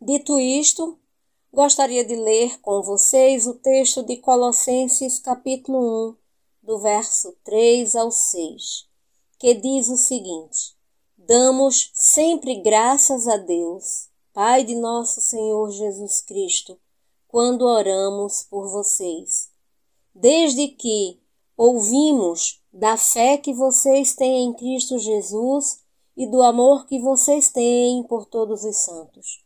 Dito 0.00 0.38
isto, 0.38 0.98
gostaria 1.52 2.04
de 2.04 2.16
ler 2.16 2.60
com 2.60 2.82
vocês 2.82 3.46
o 3.46 3.54
texto 3.54 4.02
de 4.02 4.16
Colossenses 4.18 5.18
capítulo 5.18 6.10
1, 6.10 6.16
do 6.62 6.78
verso 6.78 7.34
3 7.44 7.96
ao 7.96 8.10
6, 8.10 8.86
que 9.38 9.54
diz 9.54 9.88
o 9.88 9.96
seguinte: 9.96 10.76
Damos 11.16 11.90
sempre 11.94 12.60
graças 12.60 13.26
a 13.26 13.36
Deus, 13.36 14.10
Pai 14.36 14.64
de 14.64 14.74
nosso 14.74 15.22
Senhor 15.22 15.70
Jesus 15.70 16.20
Cristo, 16.20 16.78
quando 17.26 17.62
oramos 17.62 18.42
por 18.42 18.70
vocês. 18.70 19.50
Desde 20.14 20.68
que 20.68 21.18
ouvimos 21.56 22.62
da 22.70 22.98
fé 22.98 23.38
que 23.38 23.54
vocês 23.54 24.14
têm 24.14 24.44
em 24.44 24.52
Cristo 24.52 24.98
Jesus 24.98 25.82
e 26.14 26.26
do 26.26 26.42
amor 26.42 26.86
que 26.86 27.00
vocês 27.00 27.48
têm 27.48 28.02
por 28.02 28.26
todos 28.26 28.62
os 28.62 28.76
santos. 28.76 29.42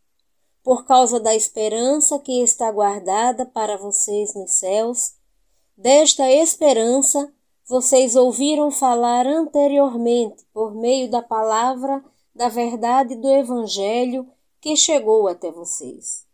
Por 0.61 0.85
causa 0.85 1.21
da 1.21 1.37
esperança 1.37 2.19
que 2.19 2.43
está 2.43 2.73
guardada 2.73 3.47
para 3.47 3.77
vocês 3.77 4.35
nos 4.35 4.51
céus, 4.55 5.13
desta 5.77 6.29
esperança 6.29 7.33
vocês 7.65 8.17
ouviram 8.17 8.73
falar 8.73 9.25
anteriormente 9.25 10.45
por 10.53 10.75
meio 10.75 11.09
da 11.09 11.23
palavra 11.23 12.05
da 12.35 12.49
verdade 12.49 13.15
do 13.15 13.29
Evangelho 13.29 14.27
que 14.61 14.77
chegou 14.77 15.27
até 15.27 15.51
vocês. 15.51 16.27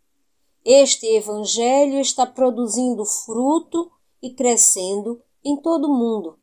Este 0.65 1.07
Evangelho 1.07 2.01
está 2.01 2.27
produzindo 2.27 3.05
fruto 3.05 3.91
e 4.21 4.31
crescendo 4.31 5.23
em 5.45 5.57
todo 5.57 5.87
o 5.87 5.95
mundo, 5.95 6.37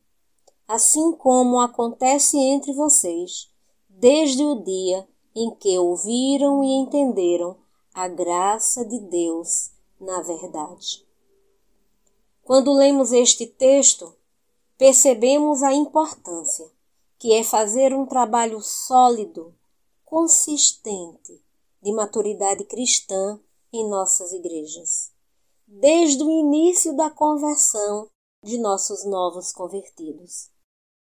assim 0.66 1.12
como 1.12 1.60
acontece 1.60 2.38
entre 2.38 2.72
vocês, 2.72 3.50
desde 3.86 4.42
o 4.42 4.54
dia 4.62 5.06
em 5.36 5.54
que 5.54 5.76
ouviram 5.78 6.64
e 6.64 6.72
entenderam 6.72 7.56
a 7.92 8.08
graça 8.08 8.82
de 8.84 8.98
Deus 8.98 9.72
na 10.00 10.22
verdade. 10.22 11.04
Quando 12.42 12.72
lemos 12.72 13.12
este 13.12 13.46
texto, 13.46 14.14
percebemos 14.78 15.62
a 15.62 15.74
importância 15.74 16.66
que 17.18 17.34
é 17.34 17.44
fazer 17.44 17.94
um 17.94 18.06
trabalho 18.06 18.60
sólido, 18.60 19.54
consistente 20.04 21.43
de 21.84 21.92
maturidade 21.92 22.64
cristã 22.64 23.38
em 23.70 23.86
nossas 23.86 24.32
igrejas, 24.32 25.12
desde 25.66 26.24
o 26.24 26.30
início 26.30 26.96
da 26.96 27.10
conversão 27.10 28.08
de 28.42 28.56
nossos 28.56 29.04
novos 29.04 29.52
convertidos. 29.52 30.48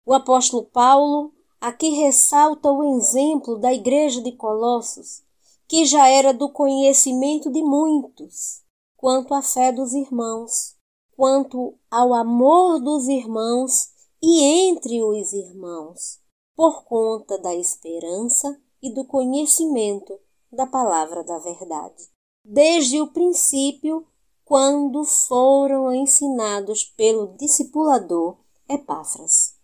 O 0.05 0.13
apóstolo 0.13 0.65
Paulo 0.65 1.33
aqui 1.61 1.87
ressalta 1.91 2.69
o 2.69 2.97
exemplo 2.97 3.57
da 3.57 3.73
igreja 3.73 4.21
de 4.21 4.33
Colossos, 4.33 5.23
que 5.69 5.85
já 5.85 6.09
era 6.09 6.33
do 6.33 6.49
conhecimento 6.49 7.49
de 7.49 7.63
muitos, 7.63 8.61
quanto 8.97 9.33
à 9.33 9.41
fé 9.41 9.71
dos 9.71 9.93
irmãos, 9.93 10.75
quanto 11.15 11.79
ao 11.89 12.13
amor 12.13 12.81
dos 12.81 13.07
irmãos 13.07 13.89
e 14.21 14.43
entre 14.67 15.01
os 15.01 15.31
irmãos, 15.31 16.19
por 16.53 16.83
conta 16.83 17.37
da 17.37 17.55
esperança 17.55 18.61
e 18.81 18.93
do 18.93 19.05
conhecimento 19.05 20.19
da 20.53 20.67
palavra 20.67 21.23
da 21.23 21.37
verdade. 21.39 22.09
Desde 22.43 23.01
o 23.01 23.07
princípio 23.07 24.05
quando 24.45 25.03
foram 25.05 25.93
ensinados 25.93 26.83
pelo 26.83 27.35
discipulador 27.37 28.37
Epáfras. 28.67 29.55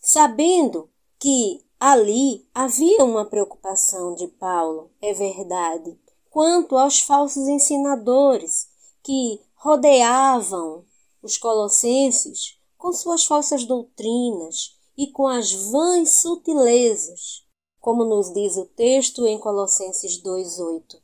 Sabendo 0.00 0.88
que 1.18 1.64
ali 1.78 2.46
havia 2.54 3.04
uma 3.04 3.24
preocupação 3.24 4.14
de 4.14 4.26
Paulo, 4.26 4.90
é 5.00 5.12
verdade, 5.12 5.98
quanto 6.30 6.76
aos 6.76 7.00
falsos 7.00 7.48
ensinadores 7.48 8.68
que 9.02 9.40
rodeavam 9.54 10.84
os 11.22 11.36
colossenses 11.36 12.58
com 12.76 12.92
suas 12.92 13.24
falsas 13.24 13.64
doutrinas 13.64 14.76
e 14.96 15.08
com 15.08 15.26
as 15.26 15.52
vãs 15.52 16.10
sutilezas, 16.10 17.44
como 17.80 18.04
nos 18.04 18.32
diz 18.32 18.56
o 18.56 18.66
texto 18.66 19.26
em 19.26 19.38
Colossenses 19.38 20.20
2:8. 20.22 21.00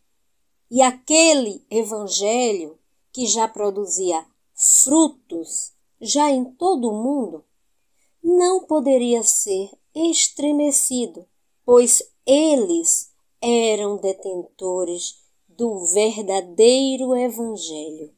E 0.70 0.82
aquele 0.82 1.64
evangelho 1.70 2.78
que 3.12 3.26
já 3.26 3.46
produzia 3.46 4.26
frutos 4.54 5.72
já 6.00 6.30
em 6.30 6.44
todo 6.44 6.90
o 6.90 7.02
mundo, 7.02 7.44
não 8.22 8.64
poderia 8.64 9.22
ser 9.22 9.70
estremecido, 9.94 11.26
pois 11.64 12.02
eles 12.26 13.12
eram 13.40 13.96
detentores 13.96 15.22
do 15.48 15.86
verdadeiro 15.86 17.14
Evangelho. 17.14 18.12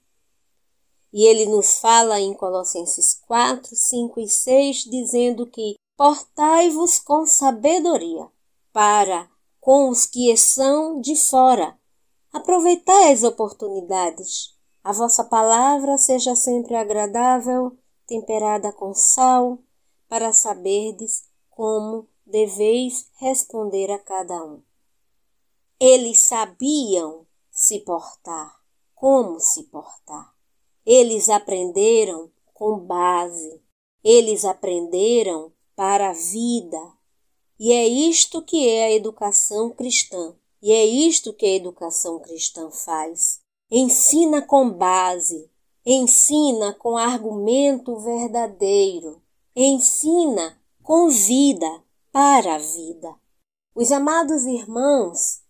E 1.12 1.24
ele 1.24 1.46
nos 1.46 1.78
fala 1.78 2.20
em 2.20 2.34
Colossenses 2.34 3.14
4, 3.26 3.74
5 3.74 4.20
e 4.20 4.28
6, 4.28 4.84
dizendo 4.84 5.46
que 5.46 5.76
portai-vos 5.96 6.98
com 6.98 7.26
sabedoria 7.26 8.30
para 8.76 9.30
com 9.58 9.88
os 9.88 10.04
que 10.04 10.36
são 10.36 11.00
de 11.00 11.16
fora. 11.16 11.78
Aproveitai 12.30 13.10
as 13.10 13.22
oportunidades 13.22 14.54
a 14.86 14.92
vossa 14.92 15.24
palavra 15.24 15.98
seja 15.98 16.36
sempre 16.36 16.76
agradável, 16.76 17.76
temperada 18.06 18.70
com 18.70 18.94
sal, 18.94 19.58
para 20.08 20.32
saberdes 20.32 21.24
como 21.50 22.06
deveis 22.24 23.10
responder 23.16 23.90
a 23.90 23.98
cada 23.98 24.44
um. 24.44 24.62
Eles 25.80 26.20
sabiam 26.20 27.26
se 27.50 27.80
portar, 27.80 28.60
como 28.94 29.40
se 29.40 29.64
portar. 29.64 30.32
Eles 30.84 31.28
aprenderam 31.28 32.30
com 32.54 32.78
base, 32.78 33.60
eles 34.04 34.44
aprenderam 34.44 35.52
para 35.74 36.10
a 36.10 36.12
vida. 36.12 36.95
E 37.58 37.72
é 37.72 37.86
isto 37.86 38.42
que 38.42 38.68
é 38.68 38.86
a 38.86 38.92
educação 38.92 39.70
cristã. 39.70 40.34
E 40.62 40.72
é 40.72 40.84
isto 40.84 41.32
que 41.32 41.46
a 41.46 41.54
educação 41.54 42.18
cristã 42.20 42.70
faz 42.70 43.40
ensina 43.70 44.42
com 44.42 44.70
base, 44.70 45.50
ensina 45.84 46.72
com 46.74 46.96
argumento 46.96 47.98
verdadeiro, 47.98 49.20
ensina 49.54 50.60
com 50.82 51.08
vida 51.10 51.82
para 52.12 52.54
a 52.54 52.58
vida. 52.58 53.14
Os 53.74 53.90
amados 53.90 54.46
irmãos 54.46 55.42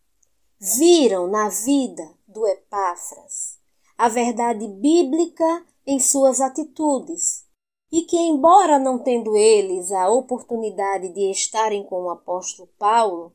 viram 0.58 1.28
na 1.28 1.48
vida 1.48 2.10
do 2.26 2.46
Epáfras 2.46 3.56
a 3.98 4.08
verdade 4.08 4.68
bíblica 4.68 5.64
em 5.86 5.98
suas 5.98 6.40
atitudes 6.40 7.45
e 7.90 8.02
que, 8.02 8.16
embora 8.16 8.78
não 8.78 8.98
tendo 8.98 9.36
eles 9.36 9.92
a 9.92 10.08
oportunidade 10.08 11.08
de 11.10 11.30
estarem 11.30 11.84
com 11.84 12.04
o 12.04 12.10
apóstolo 12.10 12.68
Paulo, 12.78 13.32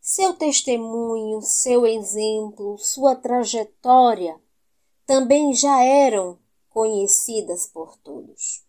seu 0.00 0.34
testemunho, 0.34 1.40
seu 1.40 1.86
exemplo, 1.86 2.76
sua 2.78 3.14
trajetória 3.16 4.38
também 5.06 5.52
já 5.54 5.82
eram 5.82 6.38
conhecidas 6.68 7.66
por 7.66 7.96
todos. 7.98 8.64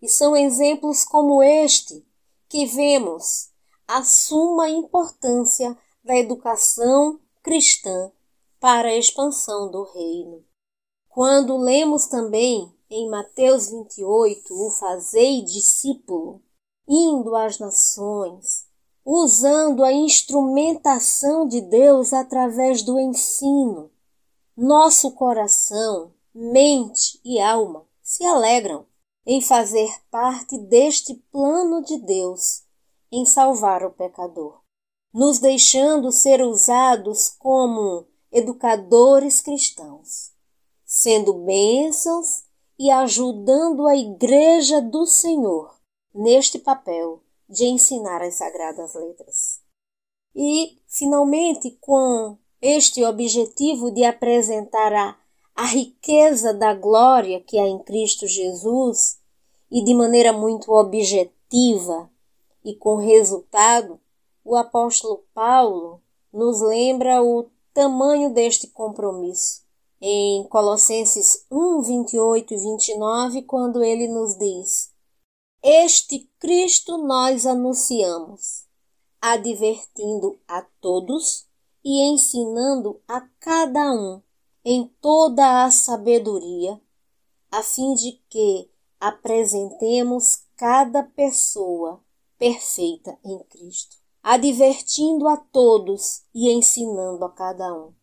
E 0.00 0.08
são 0.08 0.36
exemplos 0.36 1.04
como 1.04 1.42
este 1.42 2.06
que 2.48 2.66
vemos 2.66 3.50
a 3.88 4.04
suma 4.04 4.68
importância 4.68 5.76
da 6.04 6.16
educação 6.16 7.18
cristã 7.42 8.12
para 8.60 8.88
a 8.88 8.96
expansão 8.96 9.70
do 9.70 9.82
reino. 9.84 10.44
Quando 11.08 11.56
lemos 11.56 12.06
também 12.06 12.72
em 12.94 13.08
Mateus 13.08 13.70
28 13.70 14.52
o 14.54 14.70
fazei 14.70 15.42
discípulo, 15.42 16.42
indo 16.86 17.34
às 17.34 17.58
nações, 17.58 18.66
usando 19.02 19.82
a 19.82 19.90
instrumentação 19.90 21.48
de 21.48 21.62
Deus 21.62 22.12
através 22.12 22.82
do 22.82 23.00
ensino. 23.00 23.90
Nosso 24.54 25.12
coração, 25.12 26.12
mente 26.34 27.18
e 27.24 27.40
alma 27.40 27.86
se 28.02 28.26
alegram 28.26 28.84
em 29.24 29.40
fazer 29.40 29.90
parte 30.10 30.58
deste 30.58 31.14
plano 31.32 31.82
de 31.82 31.96
Deus 31.96 32.64
em 33.10 33.24
salvar 33.24 33.82
o 33.84 33.90
pecador, 33.90 34.60
nos 35.14 35.38
deixando 35.38 36.12
ser 36.12 36.42
usados 36.42 37.30
como 37.38 38.06
educadores 38.30 39.40
cristãos, 39.40 40.32
sendo 40.84 41.32
bênçãos 41.32 42.41
e 42.78 42.90
ajudando 42.90 43.86
a 43.86 43.96
Igreja 43.96 44.80
do 44.80 45.06
Senhor 45.06 45.74
neste 46.14 46.58
papel 46.58 47.22
de 47.48 47.64
ensinar 47.64 48.22
as 48.22 48.34
sagradas 48.34 48.94
letras. 48.94 49.60
E, 50.34 50.78
finalmente, 50.88 51.76
com 51.80 52.36
este 52.60 53.04
objetivo 53.04 53.90
de 53.90 54.04
apresentar 54.04 54.92
a, 54.92 55.16
a 55.54 55.64
riqueza 55.64 56.54
da 56.54 56.74
glória 56.74 57.40
que 57.40 57.58
há 57.58 57.66
em 57.66 57.78
Cristo 57.78 58.26
Jesus 58.26 59.18
e 59.70 59.84
de 59.84 59.94
maneira 59.94 60.32
muito 60.32 60.72
objetiva 60.72 62.10
e 62.64 62.74
com 62.74 62.96
resultado, 62.96 64.00
o 64.44 64.56
apóstolo 64.56 65.24
Paulo 65.34 66.00
nos 66.32 66.60
lembra 66.60 67.22
o 67.22 67.50
tamanho 67.74 68.32
deste 68.32 68.66
compromisso 68.68 69.61
em 70.02 70.42
Colossenses 70.48 71.46
1, 71.50 71.80
28 71.82 72.52
e 72.52 72.56
29, 72.58 73.42
quando 73.42 73.82
ele 73.82 74.08
nos 74.08 74.36
diz: 74.36 74.92
este 75.64 76.28
Cristo 76.40 76.98
nós 76.98 77.46
anunciamos, 77.46 78.66
advertindo 79.20 80.36
a 80.48 80.66
todos 80.80 81.46
e 81.84 82.02
ensinando 82.02 83.00
a 83.06 83.20
cada 83.38 83.92
um 83.92 84.20
em 84.64 84.88
toda 85.00 85.64
a 85.64 85.70
sabedoria, 85.70 86.80
a 87.48 87.62
fim 87.62 87.94
de 87.94 88.20
que 88.28 88.68
apresentemos 88.98 90.42
cada 90.56 91.04
pessoa 91.04 92.02
perfeita 92.36 93.16
em 93.24 93.38
Cristo, 93.44 93.96
advertindo 94.20 95.28
a 95.28 95.36
todos 95.36 96.24
e 96.34 96.50
ensinando 96.50 97.24
a 97.24 97.30
cada 97.30 97.72
um, 97.72 97.94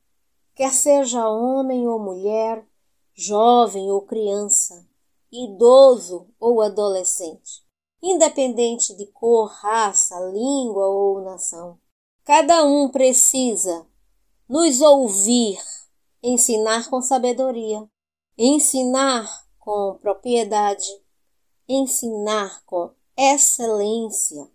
quer 0.60 0.74
seja 0.74 1.26
homem 1.26 1.88
ou 1.88 1.98
mulher, 1.98 2.68
jovem 3.14 3.90
ou 3.94 4.02
criança, 4.02 4.86
idoso 5.32 6.28
ou 6.38 6.62
adolescente, 6.62 7.64
independente 8.04 8.94
de 8.94 9.06
cor, 9.06 9.48
raça, 9.48 10.20
língua 10.34 10.86
ou 10.86 11.22
nação. 11.22 11.80
Cada 12.26 12.66
um 12.66 12.90
precisa 12.90 13.88
nos 14.50 14.82
ouvir, 14.82 15.58
ensinar 16.22 16.90
com 16.90 17.02
sabedoria, 17.02 17.90
ensinar 18.38 19.48
com 19.60 19.98
propriedade, 20.02 20.90
ensinar 21.70 22.62
com 22.66 22.92
excelência, 23.16 24.52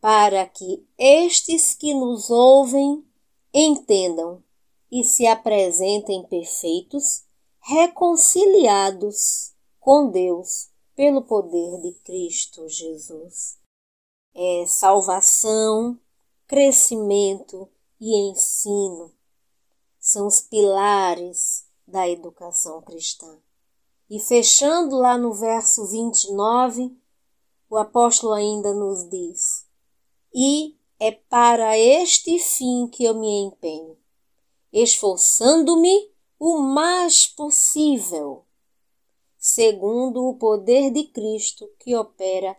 para 0.00 0.44
que 0.48 0.84
estes 0.98 1.72
que 1.76 1.94
nos 1.94 2.30
ouvem 2.30 3.06
entendam 3.54 4.42
e 4.90 5.04
se 5.04 5.26
apresentem 5.26 6.24
perfeitos, 6.24 7.24
reconciliados 7.60 9.52
com 9.78 10.10
Deus 10.10 10.68
pelo 10.94 11.22
poder 11.22 11.80
de 11.80 11.92
Cristo 12.04 12.68
Jesus. 12.68 13.58
É 14.34 14.64
salvação, 14.66 15.98
crescimento 16.46 17.68
e 18.00 18.30
ensino 18.30 19.12
são 20.00 20.26
os 20.26 20.40
pilares 20.40 21.66
da 21.86 22.08
educação 22.08 22.80
cristã. 22.80 23.38
E 24.08 24.18
fechando 24.18 24.96
lá 24.96 25.16
no 25.16 25.34
verso 25.34 25.86
29, 25.86 26.96
o 27.68 27.76
apóstolo 27.76 28.32
ainda 28.32 28.72
nos 28.72 29.08
diz: 29.08 29.66
E 30.34 30.76
é 30.98 31.12
para 31.12 31.78
este 31.78 32.38
fim 32.38 32.88
que 32.88 33.04
eu 33.04 33.14
me 33.14 33.42
empenho, 33.42 33.96
esforçando-me 34.72 36.10
o 36.38 36.58
mais 36.58 37.26
possível, 37.26 38.44
segundo 39.36 40.28
o 40.28 40.36
poder 40.36 40.90
de 40.90 41.04
Cristo 41.04 41.68
que 41.78 41.96
opera 41.96 42.56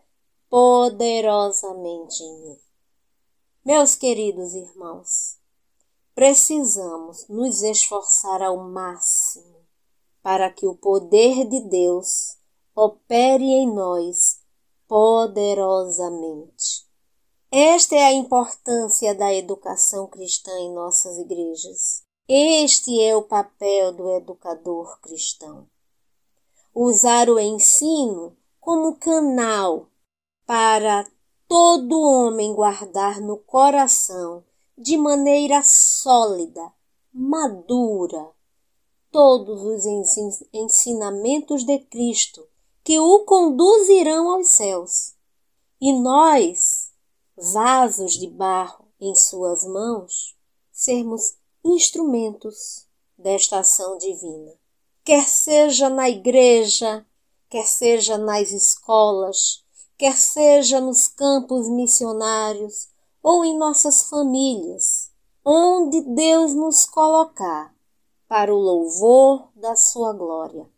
poderosamente 0.49 2.23
em 2.23 2.41
mim. 2.41 2.59
Meus 3.63 3.95
queridos 3.95 4.53
irmãos, 4.53 5.39
precisamos 6.13 7.27
nos 7.27 7.61
esforçar 7.61 8.41
ao 8.41 8.57
máximo 8.57 9.61
para 10.21 10.51
que 10.51 10.67
o 10.67 10.75
poder 10.75 11.47
de 11.47 11.61
Deus 11.61 12.37
opere 12.75 13.45
em 13.45 13.73
nós 13.73 14.41
poderosamente. 14.87 16.90
Esta 17.53 17.95
é 17.95 18.03
a 18.05 18.13
importância 18.13 19.13
da 19.13 19.33
educação 19.33 20.07
cristã 20.07 20.57
em 20.57 20.73
nossas 20.73 21.17
igrejas. 21.17 22.01
Este 22.25 23.01
é 23.01 23.13
o 23.13 23.23
papel 23.23 23.91
do 23.91 24.09
educador 24.09 24.97
cristão. 25.01 25.67
Usar 26.73 27.29
o 27.29 27.37
ensino 27.37 28.37
como 28.57 28.95
canal 28.95 29.89
para 30.45 31.05
todo 31.45 31.99
homem 31.99 32.55
guardar 32.55 33.19
no 33.19 33.35
coração 33.35 34.45
de 34.77 34.95
maneira 34.95 35.61
sólida, 35.61 36.71
madura, 37.13 38.29
todos 39.11 39.61
os 39.61 39.85
ensinamentos 40.53 41.65
de 41.65 41.79
Cristo 41.79 42.47
que 42.81 42.97
o 42.97 43.25
conduzirão 43.25 44.31
aos 44.31 44.47
céus. 44.47 45.15
E 45.81 45.91
nós, 45.91 46.80
vasos 47.41 48.13
de 48.19 48.27
barro 48.27 48.85
em 48.99 49.15
suas 49.15 49.63
mãos, 49.63 50.37
sermos 50.71 51.35
instrumentos 51.65 52.85
desta 53.17 53.59
ação 53.59 53.97
divina. 53.97 54.53
Quer 55.03 55.27
seja 55.27 55.89
na 55.89 56.07
igreja, 56.07 57.03
quer 57.49 57.65
seja 57.65 58.17
nas 58.17 58.51
escolas, 58.51 59.63
quer 59.97 60.15
seja 60.15 60.79
nos 60.79 61.07
campos 61.07 61.67
missionários 61.67 62.89
ou 63.23 63.43
em 63.43 63.57
nossas 63.57 64.03
famílias, 64.03 65.09
onde 65.43 66.01
Deus 66.01 66.53
nos 66.53 66.85
colocar 66.85 67.73
para 68.27 68.53
o 68.53 68.57
louvor 68.57 69.49
da 69.55 69.75
sua 69.75 70.13
glória. 70.13 70.69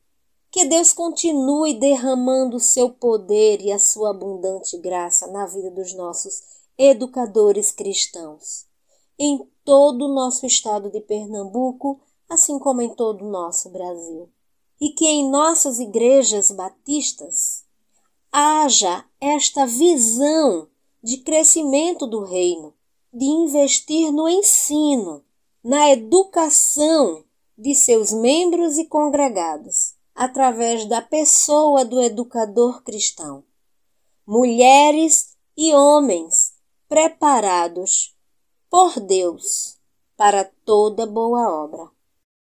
Que 0.53 0.65
Deus 0.65 0.93
continue 0.93 1.73
derramando 1.73 2.57
o 2.57 2.59
seu 2.59 2.91
poder 2.91 3.59
e 3.59 3.71
a 3.71 3.79
sua 3.79 4.11
abundante 4.11 4.77
graça 4.77 5.25
na 5.25 5.47
vida 5.47 5.71
dos 5.71 5.95
nossos 5.95 6.43
educadores 6.77 7.71
cristãos, 7.71 8.67
em 9.17 9.49
todo 9.65 10.05
o 10.05 10.13
nosso 10.13 10.45
estado 10.45 10.91
de 10.91 11.01
Pernambuco, 11.01 11.99
assim 12.29 12.59
como 12.59 12.83
em 12.83 12.89
todo 12.93 13.25
o 13.25 13.31
nosso 13.31 13.71
Brasil. 13.71 14.29
E 14.79 14.91
que 14.91 15.07
em 15.07 15.27
nossas 15.27 15.79
igrejas 15.79 16.51
batistas 16.51 17.65
haja 18.31 19.03
esta 19.19 19.65
visão 19.65 20.67
de 21.01 21.17
crescimento 21.17 22.05
do 22.05 22.23
reino, 22.23 22.75
de 23.11 23.25
investir 23.25 24.11
no 24.11 24.29
ensino, 24.29 25.25
na 25.63 25.89
educação 25.89 27.23
de 27.57 27.73
seus 27.73 28.13
membros 28.13 28.77
e 28.77 28.85
congregados, 28.85 29.92
através 30.15 30.85
da 30.85 31.01
pessoa 31.01 31.83
do 31.83 32.01
educador 32.01 32.83
cristão. 32.83 33.43
Mulheres 34.25 35.35
e 35.57 35.73
homens 35.73 36.53
preparados 36.87 38.15
por 38.69 38.99
Deus 38.99 39.77
para 40.15 40.43
toda 40.65 41.05
boa 41.05 41.63
obra. 41.63 41.89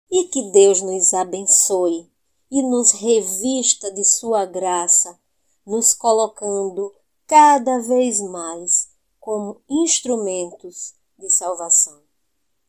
E 0.09 0.25
que 0.25 0.51
Deus 0.51 0.81
nos 0.81 1.13
abençoe 1.13 2.09
e 2.49 2.63
nos 2.63 2.91
revista 2.91 3.91
de 3.91 4.03
sua 4.05 4.45
graça, 4.45 5.19
nos 5.65 5.93
colocando 5.93 6.93
cada 7.25 7.79
vez 7.79 8.21
mais 8.21 8.89
como 9.19 9.61
instrumentos 9.69 10.95
de 11.19 11.29
salvação. 11.29 12.01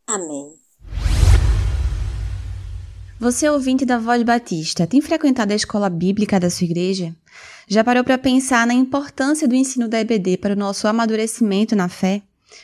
Amém. 0.04 0.58
Você, 3.20 3.48
ouvinte 3.48 3.84
da 3.84 3.98
Voz 3.98 4.22
Batista, 4.22 4.86
tem 4.86 5.00
frequentado 5.00 5.52
a 5.52 5.56
escola 5.56 5.90
bíblica 5.90 6.38
da 6.38 6.48
sua 6.48 6.66
igreja? 6.66 7.12
Já 7.66 7.82
parou 7.82 8.04
para 8.04 8.16
pensar 8.16 8.64
na 8.64 8.72
importância 8.72 9.48
do 9.48 9.56
ensino 9.56 9.88
da 9.88 9.98
EBD 9.98 10.36
para 10.36 10.54
o 10.54 10.56
nosso 10.56 10.86
amadurecimento 10.86 11.74
na 11.74 11.88
fé? 11.88 12.22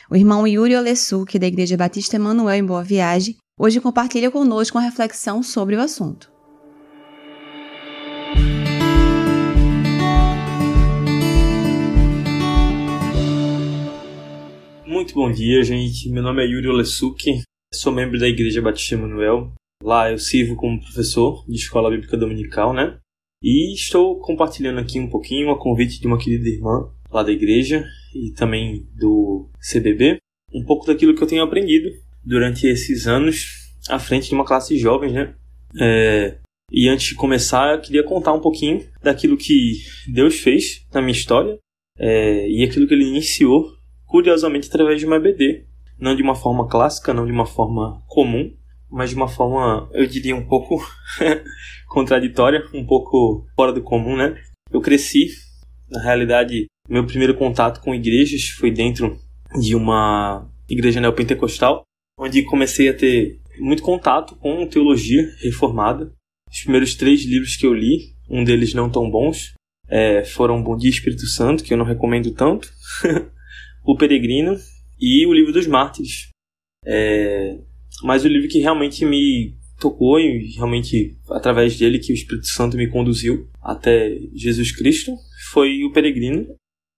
O 0.09 0.15
irmão 0.15 0.47
Yuri 0.47 0.73
Olessuki, 0.73 1.37
da 1.37 1.45
Igreja 1.45 1.75
Batista 1.75 2.15
Emanuel 2.15 2.55
em 2.55 2.65
Boa 2.65 2.81
Viagem, 2.81 3.35
hoje 3.59 3.81
compartilha 3.81 4.31
conosco 4.31 4.77
uma 4.77 4.83
reflexão 4.85 5.43
sobre 5.43 5.75
o 5.75 5.81
assunto. 5.81 6.31
Muito 14.85 15.13
bom 15.13 15.29
dia, 15.29 15.61
gente. 15.63 16.09
Meu 16.09 16.23
nome 16.23 16.41
é 16.41 16.47
Yuri 16.47 16.69
Olessuki, 16.69 17.41
sou 17.73 17.91
membro 17.91 18.17
da 18.17 18.29
Igreja 18.29 18.61
Batista 18.61 18.95
Emanuel 18.95 19.51
Lá 19.83 20.11
eu 20.11 20.17
sirvo 20.17 20.55
como 20.55 20.81
professor 20.81 21.45
de 21.47 21.55
escola 21.55 21.89
bíblica 21.89 22.17
dominical, 22.17 22.73
né? 22.73 22.97
E 23.43 23.73
estou 23.73 24.19
compartilhando 24.19 24.79
aqui 24.79 24.99
um 24.99 25.09
pouquinho 25.09 25.51
a 25.51 25.59
convite 25.59 25.99
de 25.99 26.07
uma 26.07 26.17
querida 26.17 26.49
irmã 26.49 26.89
lá 27.11 27.21
da 27.23 27.31
igreja 27.31 27.85
e 28.13 28.31
também 28.31 28.87
do 28.97 29.49
CBB, 29.59 30.17
um 30.53 30.63
pouco 30.63 30.85
daquilo 30.85 31.15
que 31.15 31.21
eu 31.21 31.27
tenho 31.27 31.43
aprendido 31.43 31.89
durante 32.23 32.65
esses 32.67 33.07
anos 33.07 33.71
à 33.89 33.99
frente 33.99 34.29
de 34.29 34.33
uma 34.33 34.45
classe 34.45 34.73
de 34.73 34.79
jovens, 34.79 35.13
né? 35.13 35.35
É, 35.79 36.37
e 36.71 36.89
antes 36.89 37.09
de 37.09 37.15
começar, 37.15 37.75
eu 37.75 37.81
queria 37.81 38.03
contar 38.03 38.33
um 38.33 38.41
pouquinho 38.41 38.83
daquilo 39.03 39.37
que 39.37 39.73
Deus 40.11 40.39
fez 40.39 40.85
na 40.93 41.01
minha 41.01 41.11
história 41.11 41.59
é, 41.97 42.49
e 42.49 42.63
aquilo 42.63 42.87
que 42.87 42.93
Ele 42.93 43.05
iniciou, 43.05 43.71
curiosamente, 44.05 44.67
através 44.67 44.99
de 44.99 45.05
uma 45.05 45.17
EBD. 45.17 45.65
Não 45.99 46.15
de 46.15 46.23
uma 46.23 46.35
forma 46.35 46.67
clássica, 46.67 47.13
não 47.13 47.25
de 47.25 47.31
uma 47.31 47.45
forma 47.45 48.03
comum, 48.07 48.51
mas 48.89 49.09
de 49.09 49.15
uma 49.15 49.27
forma, 49.27 49.89
eu 49.93 50.05
diria, 50.05 50.35
um 50.35 50.47
pouco 50.47 50.77
contraditória, 51.89 52.63
um 52.73 52.85
pouco 52.85 53.45
fora 53.55 53.73
do 53.73 53.81
comum, 53.81 54.15
né? 54.15 54.41
Eu 54.71 54.81
cresci, 54.81 55.29
na 55.89 56.01
realidade, 56.01 56.65
meu 56.89 57.05
primeiro 57.05 57.35
contato 57.35 57.81
com 57.81 57.93
igrejas 57.93 58.49
foi 58.49 58.71
dentro 58.71 59.17
de 59.59 59.75
uma 59.75 60.49
igreja 60.69 60.99
neopentecostal, 60.99 61.83
onde 62.19 62.43
comecei 62.43 62.89
a 62.89 62.93
ter 62.93 63.39
muito 63.59 63.83
contato 63.83 64.35
com 64.35 64.67
teologia 64.67 65.23
reformada. 65.41 66.11
Os 66.51 66.61
primeiros 66.61 66.95
três 66.95 67.23
livros 67.23 67.55
que 67.55 67.65
eu 67.65 67.73
li, 67.73 68.13
um 68.29 68.43
deles 68.43 68.73
não 68.73 68.89
tão 68.89 69.09
bons, 69.09 69.53
é, 69.87 70.23
foram 70.23 70.63
Bom 70.63 70.75
Dia 70.75 70.89
Espírito 70.89 71.25
Santo, 71.27 71.63
que 71.63 71.73
eu 71.73 71.77
não 71.77 71.85
recomendo 71.85 72.31
tanto, 72.33 72.71
O 73.85 73.95
Peregrino 73.95 74.57
e 74.99 75.27
o 75.27 75.33
Livro 75.33 75.53
dos 75.53 75.67
Mártires. 75.67 76.29
É, 76.83 77.59
mas 78.03 78.25
o 78.25 78.27
livro 78.27 78.47
que 78.47 78.59
realmente 78.59 79.05
me 79.05 79.55
tocou 79.79 80.19
e 80.19 80.53
realmente 80.55 81.17
através 81.29 81.77
dele 81.77 81.99
que 81.99 82.11
o 82.11 82.15
Espírito 82.15 82.47
Santo 82.47 82.77
me 82.77 82.89
conduziu 82.89 83.47
até 83.61 84.17
Jesus 84.33 84.71
Cristo 84.71 85.11
foi 85.51 85.83
o 85.83 85.91
Peregrino. 85.91 86.47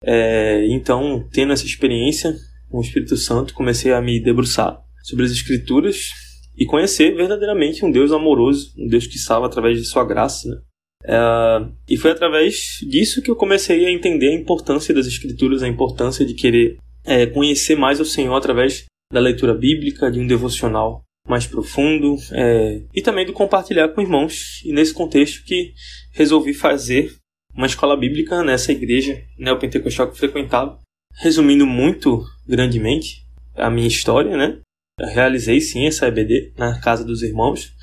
É, 0.04 0.66
então, 0.70 1.28
tendo 1.32 1.54
essa 1.54 1.66
experiência 1.66 2.36
com 2.70 2.78
o 2.78 2.82
Espírito 2.82 3.18
Santo, 3.18 3.54
comecei 3.54 3.92
a 3.94 4.02
me 4.02 4.22
debruçar 4.22 4.80
sobre 5.04 5.26
as 5.26 5.32
Escrituras 5.32 6.10
e 6.58 6.66
conhecer 6.66 7.16
verdadeiramente 7.16 7.86
um 7.86 7.92
Deus 7.92 8.12
amoroso, 8.12 8.74
um 8.78 8.88
Deus 8.88 9.08
que 9.08 9.18
salva 9.18 9.48
através 9.48 9.78
de 9.78 9.86
Sua 9.86 10.06
graça. 10.06 10.48
Né? 10.48 10.58
É, 11.06 11.68
e 11.90 11.98
foi 11.98 12.12
através 12.12 12.80
disso 12.82 13.22
que 13.22 13.32
eu 13.32 13.36
comecei 13.36 13.86
a 13.86 13.92
entender 13.92 14.30
a 14.30 14.36
importância 14.36 14.94
das 14.94 15.08
Escrituras, 15.08 15.64
a 15.64 15.68
importância 15.68 16.26
de 16.26 16.34
querer 16.34 16.78
é, 17.06 17.26
conhecer 17.26 17.76
mais 17.76 18.00
o 18.00 18.06
Senhor 18.06 18.36
através 18.36 18.86
da 19.12 19.20
leitura 19.20 19.54
bíblica, 19.54 20.12
de 20.12 20.20
um 20.20 20.28
devocional 20.28 21.04
mais 21.28 21.46
profundo 21.46 22.16
é, 22.32 22.82
e 22.94 23.02
também 23.02 23.26
do 23.26 23.34
compartilhar 23.34 23.90
com 23.90 24.02
irmãos. 24.02 24.62
E 24.66 24.72
nesse 24.72 24.94
contexto 24.94 25.44
que 25.44 25.74
resolvi 26.14 26.54
fazer 26.54 27.16
uma 27.54 27.68
escola 27.68 27.98
bíblica 27.98 28.44
nessa 28.44 28.72
igreja 28.72 29.22
neopentecostal 29.38 30.12
que 30.12 30.18
frequentava. 30.18 30.80
Resumindo 31.20 31.66
muito 31.66 32.24
grandemente 32.48 33.26
a 33.56 33.70
minha 33.72 33.88
história, 33.88 34.38
né? 34.38 34.60
Eu 35.00 35.08
realizei 35.08 35.60
sim 35.60 35.88
essa 35.88 36.08
EBD 36.08 36.54
na 36.56 36.80
casa 36.80 37.04
dos 37.04 37.24
irmãos, 37.24 37.74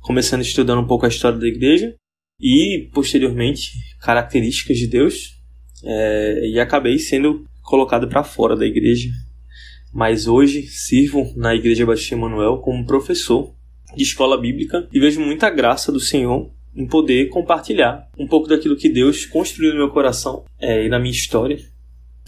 começando 0.00 0.42
estudando 0.42 0.80
um 0.80 0.86
pouco 0.86 1.06
a 1.06 1.08
história 1.08 1.38
da 1.38 1.46
igreja 1.46 1.94
e 2.40 2.88
posteriormente 2.92 3.72
características 4.00 4.78
de 4.78 4.88
Deus 4.88 5.36
é, 5.84 6.48
e 6.48 6.58
acabei 6.58 6.98
sendo 6.98 7.44
colocado 7.62 8.08
para 8.08 8.24
fora 8.24 8.56
da 8.56 8.66
igreja 8.66 9.08
mas 9.92 10.26
hoje 10.26 10.62
sirvo 10.62 11.32
na 11.36 11.54
Igreja 11.54 11.86
Batista 11.86 12.14
Emanuel 12.14 12.58
como 12.58 12.86
professor 12.86 13.54
de 13.96 14.02
escola 14.02 14.40
bíblica 14.40 14.88
e 14.92 15.00
vejo 15.00 15.20
muita 15.20 15.50
graça 15.50 15.90
do 15.90 16.00
Senhor 16.00 16.50
em 16.74 16.86
poder 16.86 17.28
compartilhar 17.28 18.08
um 18.18 18.26
pouco 18.26 18.48
daquilo 18.48 18.76
que 18.76 18.88
Deus 18.88 19.26
construiu 19.26 19.72
no 19.72 19.78
meu 19.78 19.90
coração 19.90 20.44
é, 20.60 20.86
e 20.86 20.88
na 20.88 20.98
minha 20.98 21.10
história 21.10 21.58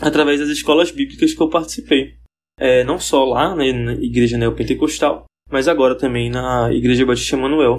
através 0.01 0.41
das 0.41 0.49
escolas 0.49 0.91
bíblicas 0.91 1.33
que 1.33 1.41
eu 1.41 1.49
participei. 1.49 2.15
É, 2.59 2.85
não 2.85 2.99
só 2.99 3.25
lá 3.25 3.55
né, 3.55 3.73
na 3.73 3.93
Igreja 3.95 4.37
Neopentecostal, 4.37 5.25
mas 5.51 5.69
agora 5.69 5.95
também 5.95 6.31
na 6.31 6.73
Igreja 6.73 7.07
Batista 7.07 7.37
Emanuel. 7.37 7.79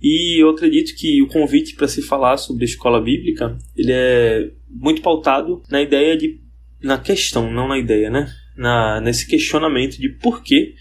E 0.00 0.42
eu 0.42 0.50
acredito 0.50 0.96
que 0.96 1.22
o 1.22 1.28
convite 1.28 1.74
para 1.74 1.88
se 1.88 2.02
falar 2.02 2.36
sobre 2.36 2.64
a 2.64 2.66
escola 2.66 3.00
bíblica 3.00 3.56
ele 3.76 3.92
é 3.92 4.50
muito 4.68 5.00
pautado 5.00 5.62
na 5.70 5.80
ideia 5.80 6.16
de 6.16 6.40
na 6.82 6.98
questão, 6.98 7.50
não 7.50 7.68
na 7.68 7.78
ideia, 7.78 8.10
né? 8.10 8.28
Na, 8.56 9.00
nesse 9.00 9.26
questionamento 9.26 9.98
de 9.98 10.08
por 10.08 10.42
que 10.42 10.74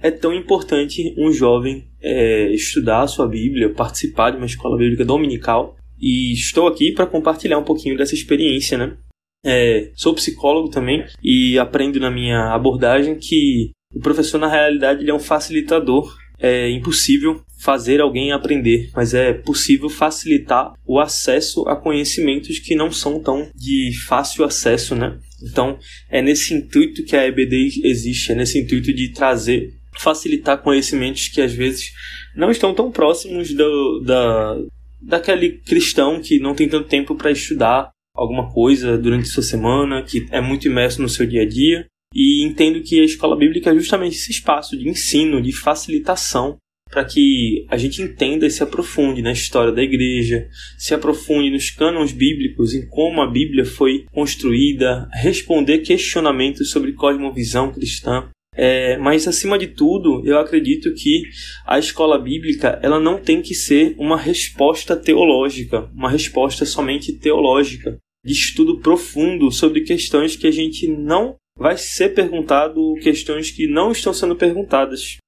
é 0.00 0.10
tão 0.10 0.32
importante 0.32 1.14
um 1.18 1.32
jovem 1.32 1.88
é, 2.00 2.50
estudar 2.52 3.02
a 3.02 3.06
sua 3.06 3.26
Bíblia, 3.26 3.72
participar 3.72 4.30
de 4.30 4.36
uma 4.36 4.46
escola 4.46 4.76
bíblica 4.76 5.04
dominical. 5.04 5.76
E 6.00 6.32
estou 6.32 6.68
aqui 6.68 6.92
para 6.92 7.06
compartilhar 7.06 7.58
um 7.58 7.64
pouquinho 7.64 7.96
dessa 7.96 8.14
experiência, 8.14 8.78
né? 8.78 8.96
É, 9.44 9.90
sou 9.94 10.14
psicólogo 10.14 10.68
também 10.68 11.04
e 11.22 11.58
aprendo 11.58 11.98
na 12.00 12.10
minha 12.10 12.52
abordagem 12.52 13.16
que 13.16 13.70
o 13.94 14.00
professor, 14.00 14.38
na 14.38 14.48
realidade, 14.48 15.02
ele 15.02 15.10
é 15.10 15.14
um 15.14 15.20
facilitador. 15.20 16.16
É 16.40 16.70
impossível 16.70 17.42
fazer 17.60 18.00
alguém 18.00 18.30
aprender, 18.30 18.90
mas 18.94 19.12
é 19.12 19.32
possível 19.32 19.88
facilitar 19.88 20.72
o 20.86 21.00
acesso 21.00 21.68
a 21.68 21.74
conhecimentos 21.74 22.60
que 22.60 22.76
não 22.76 22.92
são 22.92 23.20
tão 23.20 23.50
de 23.56 23.90
fácil 24.06 24.44
acesso, 24.44 24.94
né? 24.94 25.18
Então, 25.42 25.78
é 26.10 26.20
nesse 26.20 26.54
intuito 26.54 27.04
que 27.04 27.16
a 27.16 27.26
EBD 27.26 27.80
existe, 27.84 28.32
é 28.32 28.34
nesse 28.34 28.58
intuito 28.58 28.92
de 28.92 29.12
trazer, 29.12 29.72
facilitar 29.96 30.62
conhecimentos 30.62 31.28
que 31.28 31.40
às 31.40 31.52
vezes 31.52 31.92
não 32.36 32.50
estão 32.50 32.74
tão 32.74 32.90
próximos 32.90 33.52
do, 33.52 34.00
da, 34.00 34.56
daquele 35.00 35.58
cristão 35.60 36.20
que 36.20 36.38
não 36.38 36.54
tem 36.54 36.68
tanto 36.68 36.88
tempo 36.88 37.14
para 37.14 37.30
estudar 37.30 37.90
alguma 38.14 38.52
coisa 38.52 38.98
durante 38.98 39.28
sua 39.28 39.42
semana, 39.42 40.02
que 40.02 40.26
é 40.30 40.40
muito 40.40 40.66
imerso 40.66 41.00
no 41.00 41.08
seu 41.08 41.26
dia 41.26 41.42
a 41.42 41.48
dia. 41.48 41.86
E 42.14 42.44
entendo 42.44 42.82
que 42.82 43.00
a 43.00 43.04
escola 43.04 43.36
bíblica 43.36 43.70
é 43.70 43.74
justamente 43.74 44.16
esse 44.16 44.30
espaço 44.30 44.76
de 44.76 44.88
ensino, 44.88 45.42
de 45.42 45.52
facilitação 45.52 46.56
para 46.88 47.04
que 47.04 47.66
a 47.68 47.76
gente 47.76 48.02
entenda 48.02 48.46
e 48.46 48.50
se 48.50 48.62
aprofunde 48.62 49.22
na 49.22 49.32
história 49.32 49.72
da 49.72 49.82
igreja, 49.82 50.48
se 50.78 50.94
aprofunde 50.94 51.50
nos 51.50 51.70
cânones 51.70 52.12
bíblicos, 52.12 52.74
em 52.74 52.86
como 52.88 53.20
a 53.20 53.30
Bíblia 53.30 53.64
foi 53.64 54.04
construída, 54.12 55.08
responder 55.12 55.78
questionamentos 55.78 56.70
sobre 56.70 56.92
cosmovisão 56.92 57.72
cristã. 57.72 58.28
É, 58.54 58.96
mas 58.96 59.28
acima 59.28 59.56
de 59.56 59.68
tudo, 59.68 60.22
eu 60.26 60.38
acredito 60.38 60.92
que 60.94 61.22
a 61.64 61.78
escola 61.78 62.18
bíblica 62.18 62.80
ela 62.82 62.98
não 62.98 63.20
tem 63.20 63.40
que 63.40 63.54
ser 63.54 63.94
uma 63.96 64.16
resposta 64.16 64.96
teológica, 64.96 65.88
uma 65.94 66.10
resposta 66.10 66.64
somente 66.64 67.12
teológica, 67.12 67.96
de 68.24 68.32
estudo 68.32 68.80
profundo 68.80 69.52
sobre 69.52 69.82
questões 69.82 70.34
que 70.34 70.46
a 70.46 70.50
gente 70.50 70.88
não 70.88 71.36
vai 71.56 71.76
ser 71.76 72.14
perguntado, 72.14 72.94
questões 73.02 73.50
que 73.50 73.68
não 73.68 73.92
estão 73.92 74.12
sendo 74.12 74.34
perguntadas 74.34 75.18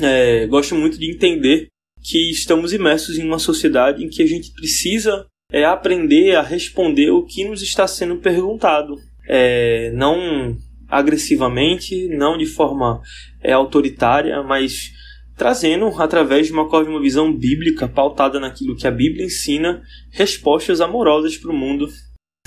é, 0.00 0.46
gosto 0.46 0.74
muito 0.74 0.98
de 0.98 1.10
entender 1.10 1.68
que 2.02 2.30
estamos 2.30 2.72
imersos 2.72 3.18
em 3.18 3.24
uma 3.24 3.38
sociedade 3.38 4.04
em 4.04 4.08
que 4.08 4.22
a 4.22 4.26
gente 4.26 4.52
precisa 4.52 5.26
é, 5.50 5.64
aprender 5.64 6.34
a 6.34 6.42
responder 6.42 7.10
o 7.10 7.24
que 7.24 7.44
nos 7.44 7.62
está 7.62 7.86
sendo 7.86 8.16
perguntado. 8.16 8.96
É, 9.28 9.92
não 9.92 10.56
agressivamente, 10.88 12.08
não 12.08 12.36
de 12.36 12.46
forma 12.46 13.00
é, 13.42 13.52
autoritária, 13.52 14.42
mas 14.42 14.90
trazendo, 15.36 15.86
através 16.00 16.46
de 16.46 16.52
uma 16.52 16.68
cosmovisão 16.68 17.32
bíblica 17.32 17.88
pautada 17.88 18.38
naquilo 18.38 18.76
que 18.76 18.86
a 18.86 18.90
Bíblia 18.90 19.24
ensina, 19.24 19.82
respostas 20.10 20.80
amorosas 20.80 21.36
para 21.36 21.50
o 21.50 21.56
mundo 21.56 21.88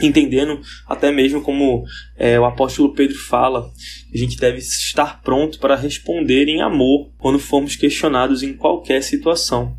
entendendo 0.02 0.60
até 0.88 1.12
mesmo 1.12 1.42
como 1.42 1.86
é, 2.18 2.40
o 2.40 2.46
apóstolo 2.46 2.94
Pedro 2.94 3.18
fala, 3.18 3.72
a 4.14 4.18
gente 4.18 4.38
deve 4.38 4.58
estar 4.58 5.22
pronto 5.22 5.60
para 5.60 5.76
responder 5.76 6.48
em 6.48 6.62
amor 6.62 7.12
quando 7.18 7.40
formos 7.40 7.76
questionados 7.76 8.44
em 8.44 8.54
qualquer 8.54 9.02
situação. 9.02 9.78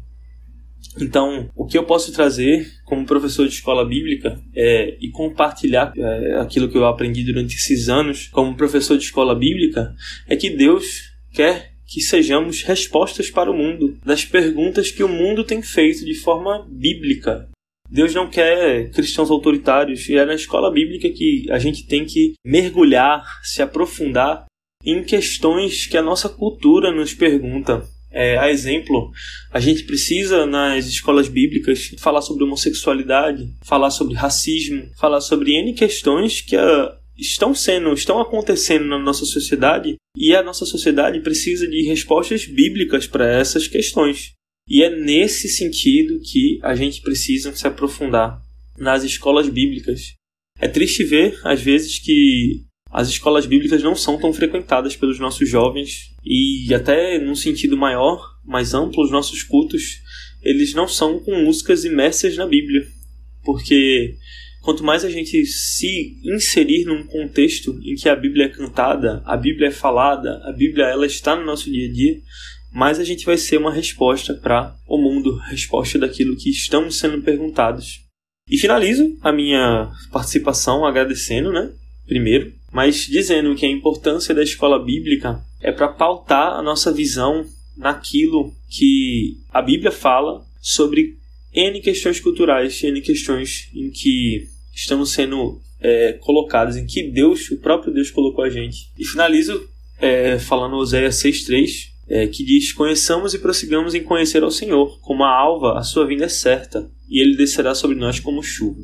Então, 0.98 1.50
o 1.54 1.66
que 1.66 1.76
eu 1.76 1.84
posso 1.84 2.10
trazer 2.12 2.66
como 2.86 3.04
professor 3.04 3.46
de 3.46 3.52
escola 3.52 3.84
bíblica 3.84 4.40
é, 4.54 4.96
e 4.98 5.10
compartilhar 5.10 5.92
é, 5.94 6.40
aquilo 6.40 6.70
que 6.70 6.78
eu 6.78 6.86
aprendi 6.86 7.22
durante 7.22 7.54
esses 7.54 7.90
anos 7.90 8.28
como 8.28 8.56
professor 8.56 8.96
de 8.96 9.04
escola 9.04 9.34
bíblica 9.34 9.94
é 10.26 10.34
que 10.34 10.48
Deus 10.48 11.12
quer 11.34 11.74
que 11.86 12.00
sejamos 12.00 12.62
respostas 12.62 13.30
para 13.30 13.50
o 13.50 13.54
mundo 13.54 13.98
das 14.04 14.24
perguntas 14.24 14.90
que 14.90 15.04
o 15.04 15.08
mundo 15.08 15.44
tem 15.44 15.60
feito 15.60 16.04
de 16.04 16.14
forma 16.14 16.66
bíblica, 16.68 17.48
Deus 17.90 18.14
não 18.14 18.28
quer 18.28 18.90
cristãos 18.90 19.30
autoritários 19.30 20.08
e 20.08 20.16
é 20.16 20.24
na 20.24 20.34
escola 20.34 20.72
bíblica 20.72 21.08
que 21.10 21.46
a 21.50 21.58
gente 21.58 21.86
tem 21.86 22.04
que 22.04 22.34
mergulhar, 22.44 23.24
se 23.42 23.62
aprofundar 23.62 24.46
em 24.84 25.02
questões 25.02 25.86
que 25.86 25.96
a 25.96 26.02
nossa 26.02 26.28
cultura 26.28 26.92
nos 26.92 27.14
pergunta. 27.14 27.82
É, 28.10 28.38
a 28.38 28.50
exemplo, 28.50 29.10
a 29.52 29.60
gente 29.60 29.82
precisa 29.84 30.46
nas 30.46 30.86
escolas 30.86 31.28
bíblicas 31.28 31.94
falar 31.98 32.22
sobre 32.22 32.44
homossexualidade, 32.44 33.52
falar 33.62 33.90
sobre 33.90 34.14
racismo, 34.14 34.88
falar 34.98 35.20
sobre 35.20 35.52
N 35.52 35.74
questões 35.74 36.40
que 36.40 36.56
uh, 36.56 36.88
estão 37.18 37.54
sendo, 37.54 37.92
estão 37.92 38.20
acontecendo 38.20 38.86
na 38.86 38.98
nossa 38.98 39.24
sociedade 39.24 39.96
e 40.16 40.34
a 40.34 40.42
nossa 40.42 40.64
sociedade 40.64 41.20
precisa 41.20 41.66
de 41.66 41.86
respostas 41.86 42.46
bíblicas 42.46 43.06
para 43.06 43.28
essas 43.28 43.66
questões. 43.68 44.32
E 44.68 44.82
é 44.82 44.90
nesse 44.90 45.48
sentido 45.48 46.20
que 46.20 46.58
a 46.62 46.74
gente 46.74 47.00
precisa 47.00 47.54
se 47.54 47.66
aprofundar 47.66 48.40
nas 48.78 49.04
escolas 49.04 49.48
bíblicas. 49.48 50.14
É 50.58 50.66
triste 50.66 51.04
ver, 51.04 51.38
às 51.44 51.60
vezes, 51.60 51.98
que 51.98 52.64
as 52.90 53.08
escolas 53.08 53.46
bíblicas 53.46 53.82
não 53.82 53.94
são 53.94 54.18
tão 54.18 54.32
frequentadas 54.32 54.96
pelos 54.96 55.18
nossos 55.18 55.48
jovens 55.48 56.12
e 56.24 56.72
até 56.74 57.18
num 57.18 57.34
sentido 57.34 57.76
maior, 57.76 58.20
mais 58.44 58.74
amplo, 58.74 59.04
os 59.04 59.10
nossos 59.10 59.42
cultos, 59.42 60.00
eles 60.42 60.74
não 60.74 60.88
são 60.88 61.18
com 61.20 61.42
músicas 61.42 61.84
imersas 61.84 62.36
na 62.36 62.46
Bíblia. 62.46 62.86
Porque 63.44 64.16
quanto 64.62 64.82
mais 64.82 65.04
a 65.04 65.10
gente 65.10 65.44
se 65.46 66.16
inserir 66.24 66.84
num 66.84 67.04
contexto 67.04 67.78
em 67.84 67.94
que 67.94 68.08
a 68.08 68.16
Bíblia 68.16 68.46
é 68.46 68.48
cantada, 68.48 69.22
a 69.24 69.36
Bíblia 69.36 69.68
é 69.68 69.72
falada, 69.72 70.40
a 70.44 70.52
Bíblia 70.52 70.86
ela 70.86 71.06
está 71.06 71.36
no 71.36 71.44
nosso 71.44 71.70
dia 71.70 71.88
a 71.88 71.92
dia, 71.92 72.16
mas 72.76 73.00
a 73.00 73.04
gente 73.04 73.24
vai 73.24 73.38
ser 73.38 73.56
uma 73.56 73.72
resposta 73.72 74.34
para 74.34 74.76
o 74.86 74.98
mundo, 74.98 75.38
resposta 75.48 75.98
daquilo 75.98 76.36
que 76.36 76.50
estamos 76.50 76.98
sendo 76.98 77.22
perguntados. 77.22 78.02
E 78.50 78.58
finalizo 78.58 79.16
a 79.22 79.32
minha 79.32 79.90
participação 80.12 80.84
agradecendo, 80.84 81.50
né? 81.50 81.72
Primeiro, 82.06 82.52
mas 82.70 83.06
dizendo 83.06 83.54
que 83.54 83.64
a 83.64 83.70
importância 83.70 84.34
da 84.34 84.42
escola 84.42 84.78
bíblica 84.78 85.42
é 85.62 85.72
para 85.72 85.88
pautar 85.88 86.52
a 86.52 86.62
nossa 86.62 86.92
visão 86.92 87.46
naquilo 87.78 88.52
que 88.68 89.38
a 89.50 89.62
Bíblia 89.62 89.90
fala 89.90 90.44
sobre 90.60 91.16
N 91.54 91.80
questões 91.80 92.20
culturais, 92.20 92.82
N 92.82 93.00
questões 93.00 93.70
em 93.74 93.90
que 93.90 94.48
estamos 94.74 95.12
sendo 95.12 95.62
é, 95.80 96.12
colocados, 96.20 96.76
em 96.76 96.84
que 96.84 97.10
Deus, 97.10 97.50
o 97.50 97.56
próprio 97.56 97.94
Deus, 97.94 98.10
colocou 98.10 98.44
a 98.44 98.50
gente. 98.50 98.90
E 98.98 99.04
finalizo 99.06 99.66
é, 99.98 100.38
falando 100.38 100.76
Oséias 100.76 101.16
6,3, 101.22 101.95
é, 102.08 102.26
que 102.26 102.44
diz: 102.44 102.72
Conheçamos 102.72 103.34
e 103.34 103.38
prossigamos 103.38 103.94
em 103.94 104.02
conhecer 104.02 104.42
ao 104.42 104.50
Senhor. 104.50 105.00
Como 105.00 105.24
a 105.24 105.28
alva, 105.28 105.78
a 105.78 105.82
sua 105.82 106.06
vinda 106.06 106.24
é 106.24 106.28
certa, 106.28 106.90
e 107.08 107.20
ele 107.20 107.36
descerá 107.36 107.74
sobre 107.74 107.96
nós 107.96 108.20
como 108.20 108.42
chuva. 108.42 108.80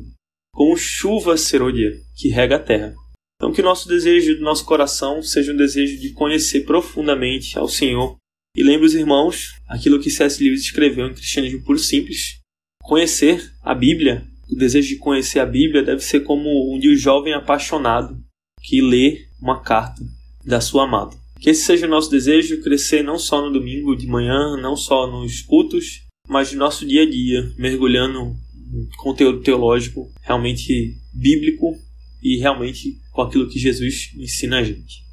Como 0.53 0.77
chuva 0.77 1.37
serôdia, 1.37 1.91
que 2.15 2.29
rega 2.29 2.57
a 2.57 2.59
terra. 2.59 2.93
Então, 3.35 3.51
que 3.51 3.61
o 3.61 3.63
nosso 3.65 3.87
desejo 3.87 4.35
do 4.35 4.41
nosso 4.41 4.63
coração 4.65 5.21
seja 5.21 5.51
um 5.51 5.57
desejo 5.57 5.99
de 5.99 6.11
conhecer 6.11 6.61
profundamente 6.61 7.57
ao 7.57 7.67
Senhor. 7.67 8.15
E 8.55 8.63
lembre 8.63 8.85
os 8.85 8.93
irmãos 8.93 9.55
aquilo 9.67 9.99
que 9.99 10.11
C.S. 10.11 10.41
Lewis 10.41 10.61
escreveu 10.61 11.07
em 11.07 11.13
Cristianismo 11.13 11.63
Puro 11.63 11.79
Simples. 11.79 12.39
Conhecer 12.83 13.51
a 13.63 13.73
Bíblia, 13.73 14.23
o 14.51 14.55
desejo 14.55 14.89
de 14.89 14.97
conhecer 14.97 15.39
a 15.39 15.45
Bíblia 15.45 15.81
deve 15.81 16.01
ser 16.01 16.19
como 16.19 16.73
um 16.73 16.79
de 16.79 16.89
um 16.89 16.95
jovem 16.95 17.33
apaixonado 17.33 18.15
que 18.61 18.81
lê 18.81 19.25
uma 19.41 19.61
carta 19.61 20.01
da 20.45 20.61
sua 20.61 20.83
amada. 20.83 21.22
Que 21.43 21.49
esse 21.49 21.65
seja 21.65 21.85
o 21.85 21.89
nosso 21.89 22.09
desejo, 22.09 22.61
crescer 22.61 23.03
não 23.03 23.19
só 23.19 23.41
no 23.41 23.51
domingo 23.51 23.97
de 23.97 24.07
manhã, 24.07 24.55
não 24.55 24.77
só 24.77 25.05
nos 25.05 25.41
cultos, 25.41 26.03
mas 26.25 26.53
no 26.53 26.59
nosso 26.59 26.87
dia 26.87 27.03
a 27.03 27.05
dia, 27.05 27.51
mergulhando 27.57 28.33
em 28.73 28.87
conteúdo 28.95 29.41
teológico 29.41 30.09
realmente 30.21 30.95
bíblico 31.13 31.75
e 32.23 32.37
realmente 32.37 32.97
com 33.11 33.23
aquilo 33.23 33.49
que 33.49 33.59
Jesus 33.59 34.13
ensina 34.17 34.59
a 34.59 34.63
gente. 34.63 35.03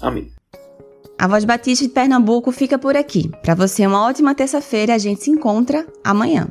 Amém. 0.00 0.28
A 1.16 1.28
Voz 1.28 1.44
Batista 1.44 1.86
de 1.86 1.92
Pernambuco 1.92 2.50
fica 2.50 2.76
por 2.76 2.96
aqui. 2.96 3.30
Para 3.40 3.54
você, 3.54 3.86
uma 3.86 4.04
ótima 4.04 4.34
terça-feira. 4.34 4.92
A 4.92 4.98
gente 4.98 5.22
se 5.22 5.30
encontra 5.30 5.86
amanhã. 6.02 6.50